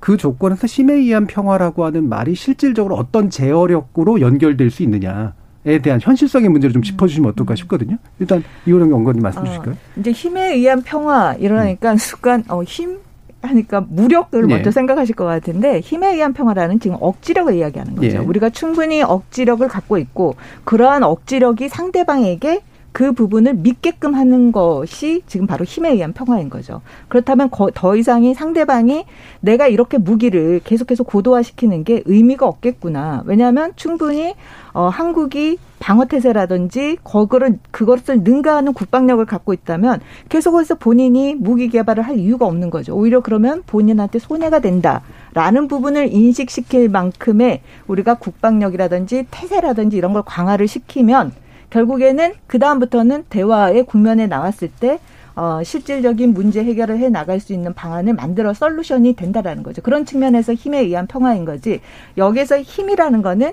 [0.00, 5.32] 그 조건에서 힘에 의한 평화라고 하는 말이 실질적으로 어떤 제어력으로 연결될 수 있느냐.
[5.66, 7.98] 에 대한 현실성의 문제를 좀 짚어주시면 어떨까 싶거든요.
[8.18, 9.74] 일단 이호령 연구원님 말씀 주실까요?
[9.74, 11.96] 어, 이제 힘에 의한 평화 이러니까 음.
[11.98, 12.98] 순간 어, 힘
[13.42, 14.54] 하니까 무력을 네.
[14.54, 18.08] 먼저 생각하실 것 같은데 힘에 의한 평화라는 지금 억지력을 이야기하는 거죠.
[18.08, 18.16] 예.
[18.16, 22.60] 우리가 충분히 억지력을 갖고 있고 그러한 억지력이 상대방에게
[22.92, 26.80] 그 부분을 믿게끔 하는 것이 지금 바로 힘에 의한 평화인 거죠.
[27.08, 29.04] 그렇다면 더 이상이 상대방이
[29.40, 33.22] 내가 이렇게 무기를 계속해서 고도화시키는 게 의미가 없겠구나.
[33.26, 34.34] 왜냐하면 충분히
[34.72, 42.18] 어, 한국이 방어 태세라든지 거그를 그것을 능가하는 국방력을 갖고 있다면 계속해서 본인이 무기 개발을 할
[42.18, 42.94] 이유가 없는 거죠.
[42.94, 51.32] 오히려 그러면 본인한테 손해가 된다라는 부분을 인식시킬 만큼의 우리가 국방력이라든지 태세라든지 이런 걸 강화를 시키면
[51.70, 54.98] 결국에는 그 다음부터는 대화의 국면에 나왔을 때
[55.36, 59.80] 어, 실질적인 문제 해결을 해 나갈 수 있는 방안을 만들어 솔루션이 된다라는 거죠.
[59.80, 61.80] 그런 측면에서 힘에 의한 평화인 거지.
[62.18, 63.52] 여기서 힘이라는 거는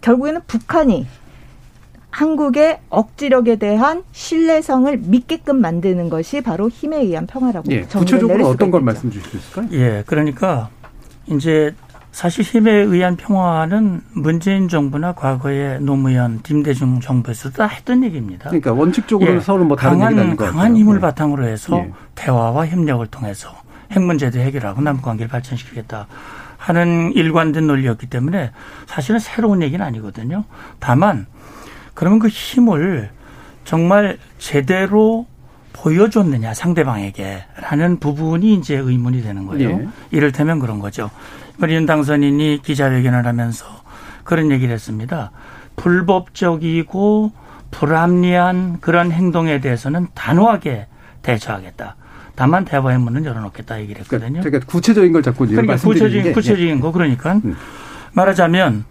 [0.00, 1.06] 결국에는 북한이
[2.10, 8.80] 한국의 억지력에 대한 신뢰성을 믿게끔 만드는 것이 바로 힘에 의한 평화라고 예, 구체적으로 어떤 걸
[8.80, 9.68] 말씀 주실 수 있을까요?
[9.72, 10.70] 예, 그러니까
[11.26, 11.74] 이제
[12.12, 18.50] 사실 힘에 의한 평화는 문재인 정부나 과거에 노무현, 김대중 정부에서도 다 했던 얘기입니다.
[18.50, 21.00] 그러니까 원칙적으로 예, 서로 뭐 강한 강한 힘을 예.
[21.00, 21.92] 바탕으로 해서 예.
[22.14, 23.54] 대화와 협력을 통해서
[23.92, 26.06] 핵 문제도 해결하고 남북 관계를 발전시키겠다.
[26.56, 28.50] 하는 일관된 논리였기 때문에
[28.86, 30.44] 사실은 새로운 얘기는 아니거든요.
[30.80, 31.26] 다만
[31.94, 33.10] 그러면 그 힘을
[33.64, 35.26] 정말 제대로
[35.72, 39.70] 보여줬느냐 상대방에게라는 부분이 이제 의문이 되는 거예요.
[39.70, 39.88] 예.
[40.10, 41.10] 이를테면 그런 거죠.
[41.66, 43.66] 이번 당선인이 기자회견을 하면서
[44.24, 45.32] 그런 얘기를 했습니다.
[45.76, 47.32] 불법적이고
[47.70, 50.86] 불합리한 그런 행동에 대해서는 단호하게
[51.22, 51.96] 대처하겠다.
[52.34, 54.40] 다만 대화의 문은 열어놓겠다 얘기를 했거든요.
[54.40, 56.80] 그러니까 구체적인 걸 자꾸 그러니까 구체적인 구체적인 예.
[56.80, 57.56] 거 그러니까 음.
[58.12, 58.84] 말하자면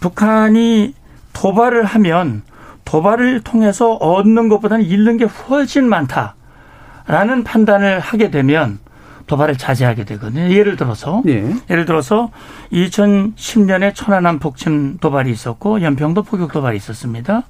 [0.00, 0.94] 북한이
[1.32, 2.42] 도발을 하면
[2.84, 8.80] 도발을 통해서 얻는 것보다는 잃는 게 훨씬 많다라는 판단을 하게 되면
[9.26, 10.50] 도발을 자제하게 되거든요.
[10.50, 11.54] 예를 들어서 예.
[11.70, 12.30] 예를 들어서
[12.72, 17.42] 2010년에 천안함 북침 도발이 있었고 연평도 포격 도발이 있었습니다.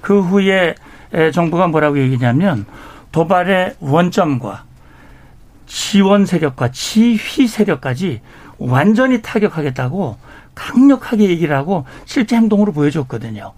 [0.00, 0.74] 그 후에
[1.32, 2.66] 정부가 뭐라고 얘기냐면
[3.12, 4.64] 도발의 원점과
[5.66, 8.20] 지원 세력과 지휘 세력까지
[8.58, 10.16] 완전히 타격하겠다고
[10.54, 13.52] 강력하게 얘기를 하고 실제 행동으로 보여줬거든요.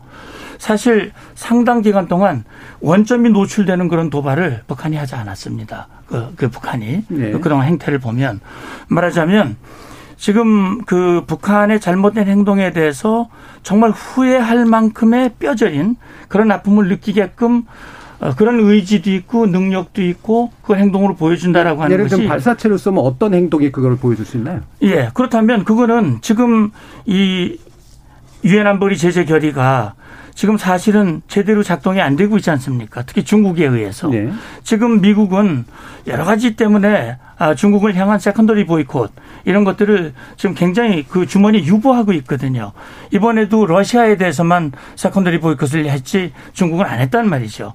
[0.59, 2.45] 사실 상당 기간 동안
[2.81, 5.89] 원점이 노출되는 그런 도발을 북한이 하지 않았습니다.
[6.07, 7.31] 그, 그 북한이 네.
[7.33, 8.41] 그동안 행태를 보면
[8.89, 9.57] 말하자면
[10.17, 13.29] 지금 그 북한의 잘못된 행동에 대해서
[13.63, 15.97] 정말 후회할 만큼의 뼈저린
[16.27, 17.65] 그런 아픔을 느끼게끔
[18.21, 22.77] 어, 그런 의지도 있고 능력도 있고 그 행동으로 보여준다라고 하는 예를 것이 예를 들면 발사체를
[22.77, 24.63] 쏘면 어떤 행동이 그걸 보여줄 수 있나요?
[24.83, 26.73] 예, 그렇다면 그거는 지금
[27.07, 27.59] 이
[28.45, 29.95] 유엔 안보리 제재 결의가
[30.39, 33.03] 지금 사실은 제대로 작동이 안 되고 있지 않습니까?
[33.03, 34.07] 특히 중국에 의해서.
[34.07, 34.31] 네.
[34.63, 35.65] 지금 미국은
[36.07, 39.11] 여러 가지 때문에 아, 중국을 향한 secondary boycott
[39.47, 42.71] 이런 것들을 지금 굉장히 그 주머니 유보하고 있거든요.
[43.11, 47.75] 이번에도 러시아에 대해서만 secondary boycott을 했지 중국은 안 했단 말이죠.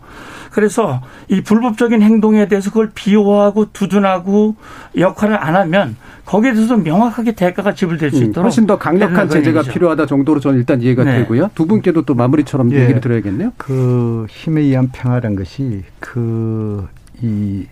[0.54, 4.56] 그래서 이 불법적인 행동에 대해서 그걸 비호하고 두둔하고
[4.98, 9.60] 역할을 안 하면 거기에 대해서 명확하게 대가가 지불될 수 음, 있도록 훨씬 더 강력한 제재가
[9.60, 9.74] 얘기죠.
[9.74, 11.18] 필요하다 정도로 저는 일단 이해가 네.
[11.20, 11.50] 되고요.
[11.56, 12.84] 두 분께도 또 마무리처럼 예.
[12.84, 13.52] 얘기를 드려야겠네요.
[13.58, 16.88] 그 힘에 의한 평화란 것이 그
[17.24, 17.66] 이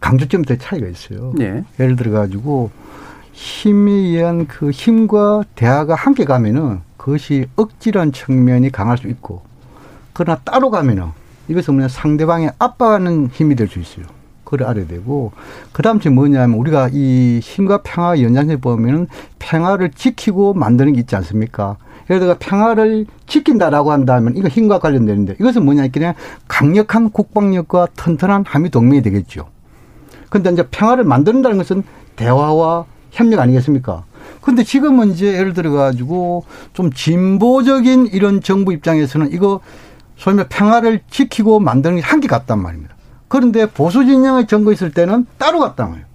[0.00, 1.32] 강조점들의 차이가 있어요.
[1.36, 1.64] 네.
[1.80, 2.70] 예를 들어 가지고
[3.32, 9.42] 힘에 의한 그 힘과 대화가 함께 가면은 그것이 억지란 측면이 강할 수 있고
[10.12, 11.06] 그러나 따로 가면은
[11.48, 14.06] 이것은 뭐냐 상대방의 압박하는 힘이 될 수 있어요.
[14.46, 15.32] 그걸 알아야 되고
[15.72, 19.08] 그다음 에 뭐냐면 우리가 이 힘과 평화 연장선에 보면은
[19.40, 21.76] 평화를 지키고 만드는 게 있지 않습니까?
[22.08, 26.14] 예를 들어 평화를 지킨다라고 한다면 이거 힘과 관련되는데 이것은 뭐냐 그냥
[26.46, 29.48] 강력한 국방력과 튼튼한 한미 동맹이 되겠죠.
[30.30, 31.82] 근데 이제 평화를 만든다는 것은
[32.14, 34.04] 대화와 협력 아니겠습니까?
[34.40, 39.60] 근데 지금은 이제 예를 들어 가지고 좀 진보적인 이런 정부 입장에서는 이거
[40.16, 42.94] 소위 말 평화를 지키고 만드는 게 한계 같단 말입니다.
[43.28, 46.06] 그런데 보수 진영의 정부 있을 때는 따로 갔단 말이에요.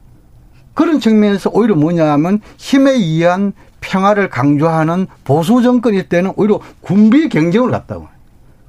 [0.73, 8.07] 그런 측면에서 오히려 뭐냐면 힘에 의한 평화를 강조하는 보수 정권일 때는 오히려 군비 경쟁을 갔다고.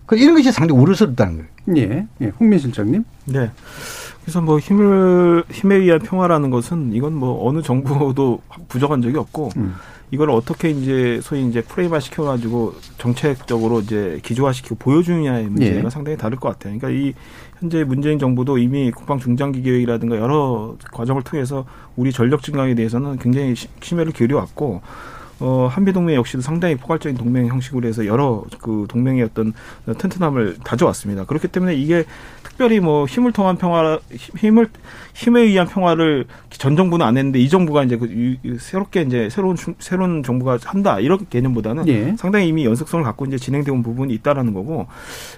[0.07, 1.49] 그 이런 것이 상당히 우려스럽다는 거예요.
[1.77, 2.07] 예.
[2.21, 2.33] 예.
[2.41, 3.05] 홍민 실장님.
[3.27, 3.51] 네.
[4.23, 9.75] 그래서 뭐 힘을 힘에 의한 평화라는 것은 이건 뭐 어느 정부도 부정한 적이 없고 음.
[10.13, 15.91] 이걸 어떻게 이제 소위 이제 프레임화 시켜가지고 정책적으로 이제 기조화시키고 보여주느냐의 문제가 예.
[15.91, 16.79] 상당히 다를 것 같아요.
[16.79, 17.15] 그러니까 이
[17.59, 21.65] 현재 문재인 정부도 이미 국방 중장기 계획이라든가 여러 과정을 통해서
[21.97, 24.83] 우리 전력 증강에 대해서는 굉장히 심혈을 기울여왔고
[25.43, 29.53] 어, 한미 동맹 역시도 상당히 포괄적인 동맹 형식으로 해서 여러 그 동맹의 어떤
[29.99, 31.25] 튼튼함을 다져왔습니다.
[31.25, 32.05] 그렇기 때문에 이게
[32.45, 34.69] 특별히 뭐 힘을 통한 평화, 힘을
[35.15, 40.23] 힘에 의한 평화를 전 정부는 안 했는데 이 정부가 이제 그 새롭게 이제 새로운 새로운
[40.23, 42.15] 정부가 한다 이런 개념보다는 예.
[42.17, 44.87] 상당히 이미 연속성을 갖고 이제 진행되어 온 부분이 있다라는 거고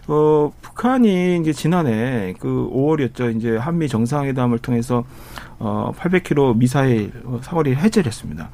[0.06, 5.04] 어 북한이 이제 지난해 그 5월이었죠 이제 한미 정상회담을 통해서
[5.58, 8.50] 어 800km 미사일 사거리 해제를 했습니다.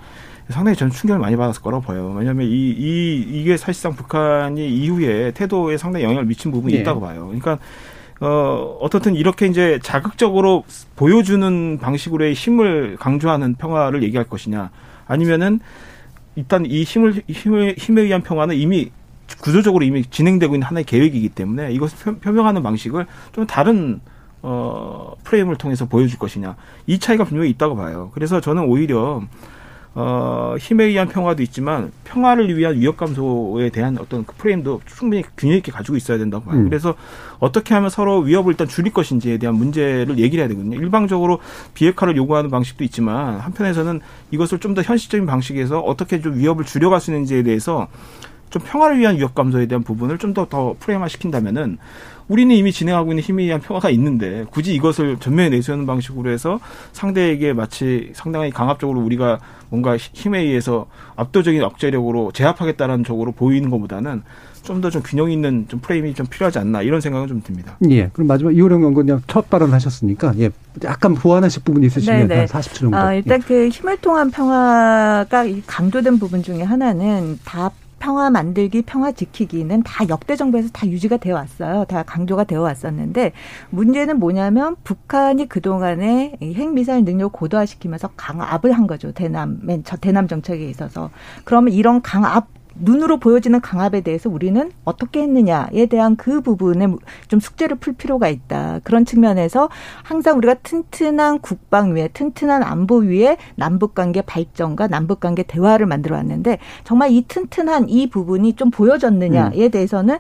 [0.51, 2.15] 상당히 저는 충격을 많이 받았을 거라고 봐요.
[2.17, 6.81] 왜냐하면 이, 이, 이게 사실상 북한이 이후에 태도에 상당히 영향을 미친 부분이 네.
[6.81, 7.27] 있다고 봐요.
[7.27, 7.59] 그러니까
[8.21, 10.65] 어, 어떻든 이렇게 이제 자극적으로
[10.97, 14.71] 보여주는 방식으로의 힘을 강조하는 평화를 얘기할 것이냐
[15.07, 15.61] 아니면은
[16.37, 18.91] 일단 이 힘을 힘을 힘에 의한 평화는 이미
[19.41, 24.01] 구조적으로 이미 진행되고 있는 하나의 계획이기 때문에 이것을 표명하는 방식을 좀 다른
[24.43, 28.11] 어 프레임을 통해서 보여줄 것이냐 이 차이가 분명히 있다고 봐요.
[28.15, 29.23] 그래서 저는 오히려
[29.93, 35.57] 어, 힘에 의한 평화도 있지만 평화를 위한 위협 감소에 대한 어떤 그 프레임도 충분히 균형
[35.57, 36.61] 있게 가지고 있어야 된다고 봐요.
[36.61, 36.69] 음.
[36.69, 36.95] 그래서
[37.41, 40.77] 어떻게 하면 서로 위협을 일단 줄일 것인지에 대한 문제를 얘기를 해야 되거든요.
[40.79, 41.41] 일방적으로
[41.75, 47.11] 비핵화를 요구하는 방식도 있지만 한편에서는 이것을 좀 더 현실적인 방식에서 어떻게 좀 위협을 줄여갈 수
[47.11, 47.89] 있는지에 대해서
[48.51, 51.79] 좀 평화를 위한 위협 감소에 대한 부분을 좀 더 더 프레임화 시킨다면은
[52.31, 56.61] 우리는 이미 진행하고 있는 힘에 의한 평화가 있는데 굳이 이것을 전면에 내세우는 방식으로 해서
[56.93, 64.23] 상대에게 마치 상당히 강압적으로 우리가 뭔가 힘에 의해서 압도적인 억제력으로 제압하겠다는 쪽으로 보이는 것보다는
[64.63, 67.77] 좀 더좀 좀 균형 있는 좀 프레임이 좀 필요하지 않나 이런 생각은 좀 듭니다.
[67.91, 68.09] 예.
[68.13, 70.51] 그럼 마지막 이호령 연구원님 첫 발언 하셨으니까 예.
[70.85, 72.41] 약간 보완하실 부분이 있으시면 네네.
[72.41, 72.97] 한 40초 정도.
[72.97, 73.45] 아, 일단 예.
[73.45, 80.35] 그 힘을 통한 평화가 강조된 부분 중에 하나는 다 평화 만들기, 평화 지키기는 다 역대
[80.35, 81.85] 정부에서 다 유지가 되어 왔어요.
[81.85, 83.33] 다 강조가 되어 왔었는데
[83.69, 89.13] 문제는 뭐냐면 북한이 그동안에 핵미사일 능력 고도화시키면서 강압을 한 거죠.
[89.13, 91.11] 대남, 맨, 저 대남 정책에 있어서.
[91.45, 92.49] 그러면 이런 강압
[92.81, 96.89] 눈으로 보여지는 강압에 대해서 우리는 어떻게 했느냐에 대한 그 부분에
[97.29, 98.81] 좀 숙제를 풀 필요가 있다.
[98.85, 99.69] 그런 측면에서
[100.03, 106.17] 항상 우리가 튼튼한 국방 위에 튼튼한 안보 위에 남북 관계 발전과 남북 관계 대화를 만들어
[106.17, 109.71] 왔는데 정말 이 튼튼한 이 부분이 좀 보여졌느냐에 음.
[109.71, 110.19] 대해서는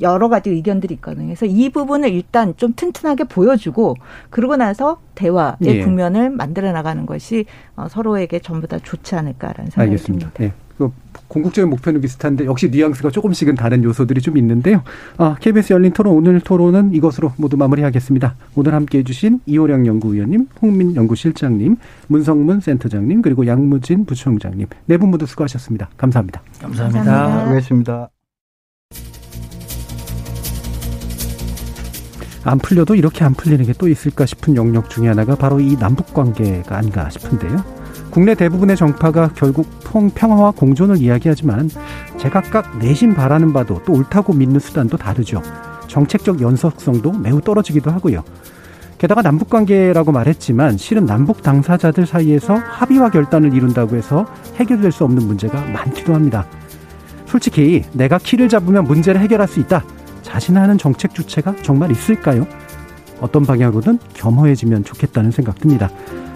[0.00, 1.26] 여러 가지 의견들이 있거든요.
[1.26, 3.96] 그래서 이 부분을 일단 좀 튼튼하게 보여주고
[4.30, 5.84] 그러고 나서 대화의 예.
[5.84, 7.46] 국면을 만들어 나가는 것이
[7.76, 10.30] 어, 서로에게 전부 다 좋지 않을까라는 생각이 알겠습니다.
[10.30, 10.44] 듭니다.
[10.44, 10.63] 예.
[10.78, 10.90] 그
[11.28, 14.82] 궁극적인 목표는 비슷한데 역시 뉘앙스가 조금씩은 다른 요소들이 좀 있는데요.
[15.16, 18.34] 아, KBS 열린 토론 오늘 토론은 이것으로 모두 마무리하겠습니다.
[18.56, 21.76] 오늘 함께해 주신 이호령 연구위원님, 홍민 연구실장님,
[22.08, 25.90] 문성문 센터장님, 그리고 양무진 부총장님 네 분 모두 수고하셨습니다.
[25.96, 26.42] 감사합니다.
[26.60, 27.04] 감사합니다.
[27.04, 27.44] 감사합니다.
[27.48, 28.08] 고맙습니다.
[32.44, 36.12] 안 풀려도 이렇게 안 풀리는 게 또 있을까 싶은 영역 중에 하나가 바로 이 남북
[36.12, 37.73] 관계가 아닌가 싶은데요.
[38.14, 41.68] 국내 대부분의 정파가 결국 통 평화와 공존을 이야기하지만
[42.16, 45.42] 제각각 내심 바라는 바도 또 옳다고 믿는 수단도 다르죠.
[45.88, 48.22] 정책적 연속성도 매우 떨어지기도 하고요.
[48.98, 54.26] 게다가 남북 관계라고 말했지만 실은 남북 당사자들 사이에서 합의와 결단을 이룬다고 해서
[54.60, 56.46] 해결될 수 없는 문제가 많기도 합니다.
[57.26, 59.82] 솔직히 내가 키를 잡으면 문제를 해결할 수 있다.
[60.22, 62.46] 자신하는 정책 주체가 정말 있을까요?
[63.20, 65.90] 어떤 방향으로든 겸허해지면 좋겠다는 생각 듭니다.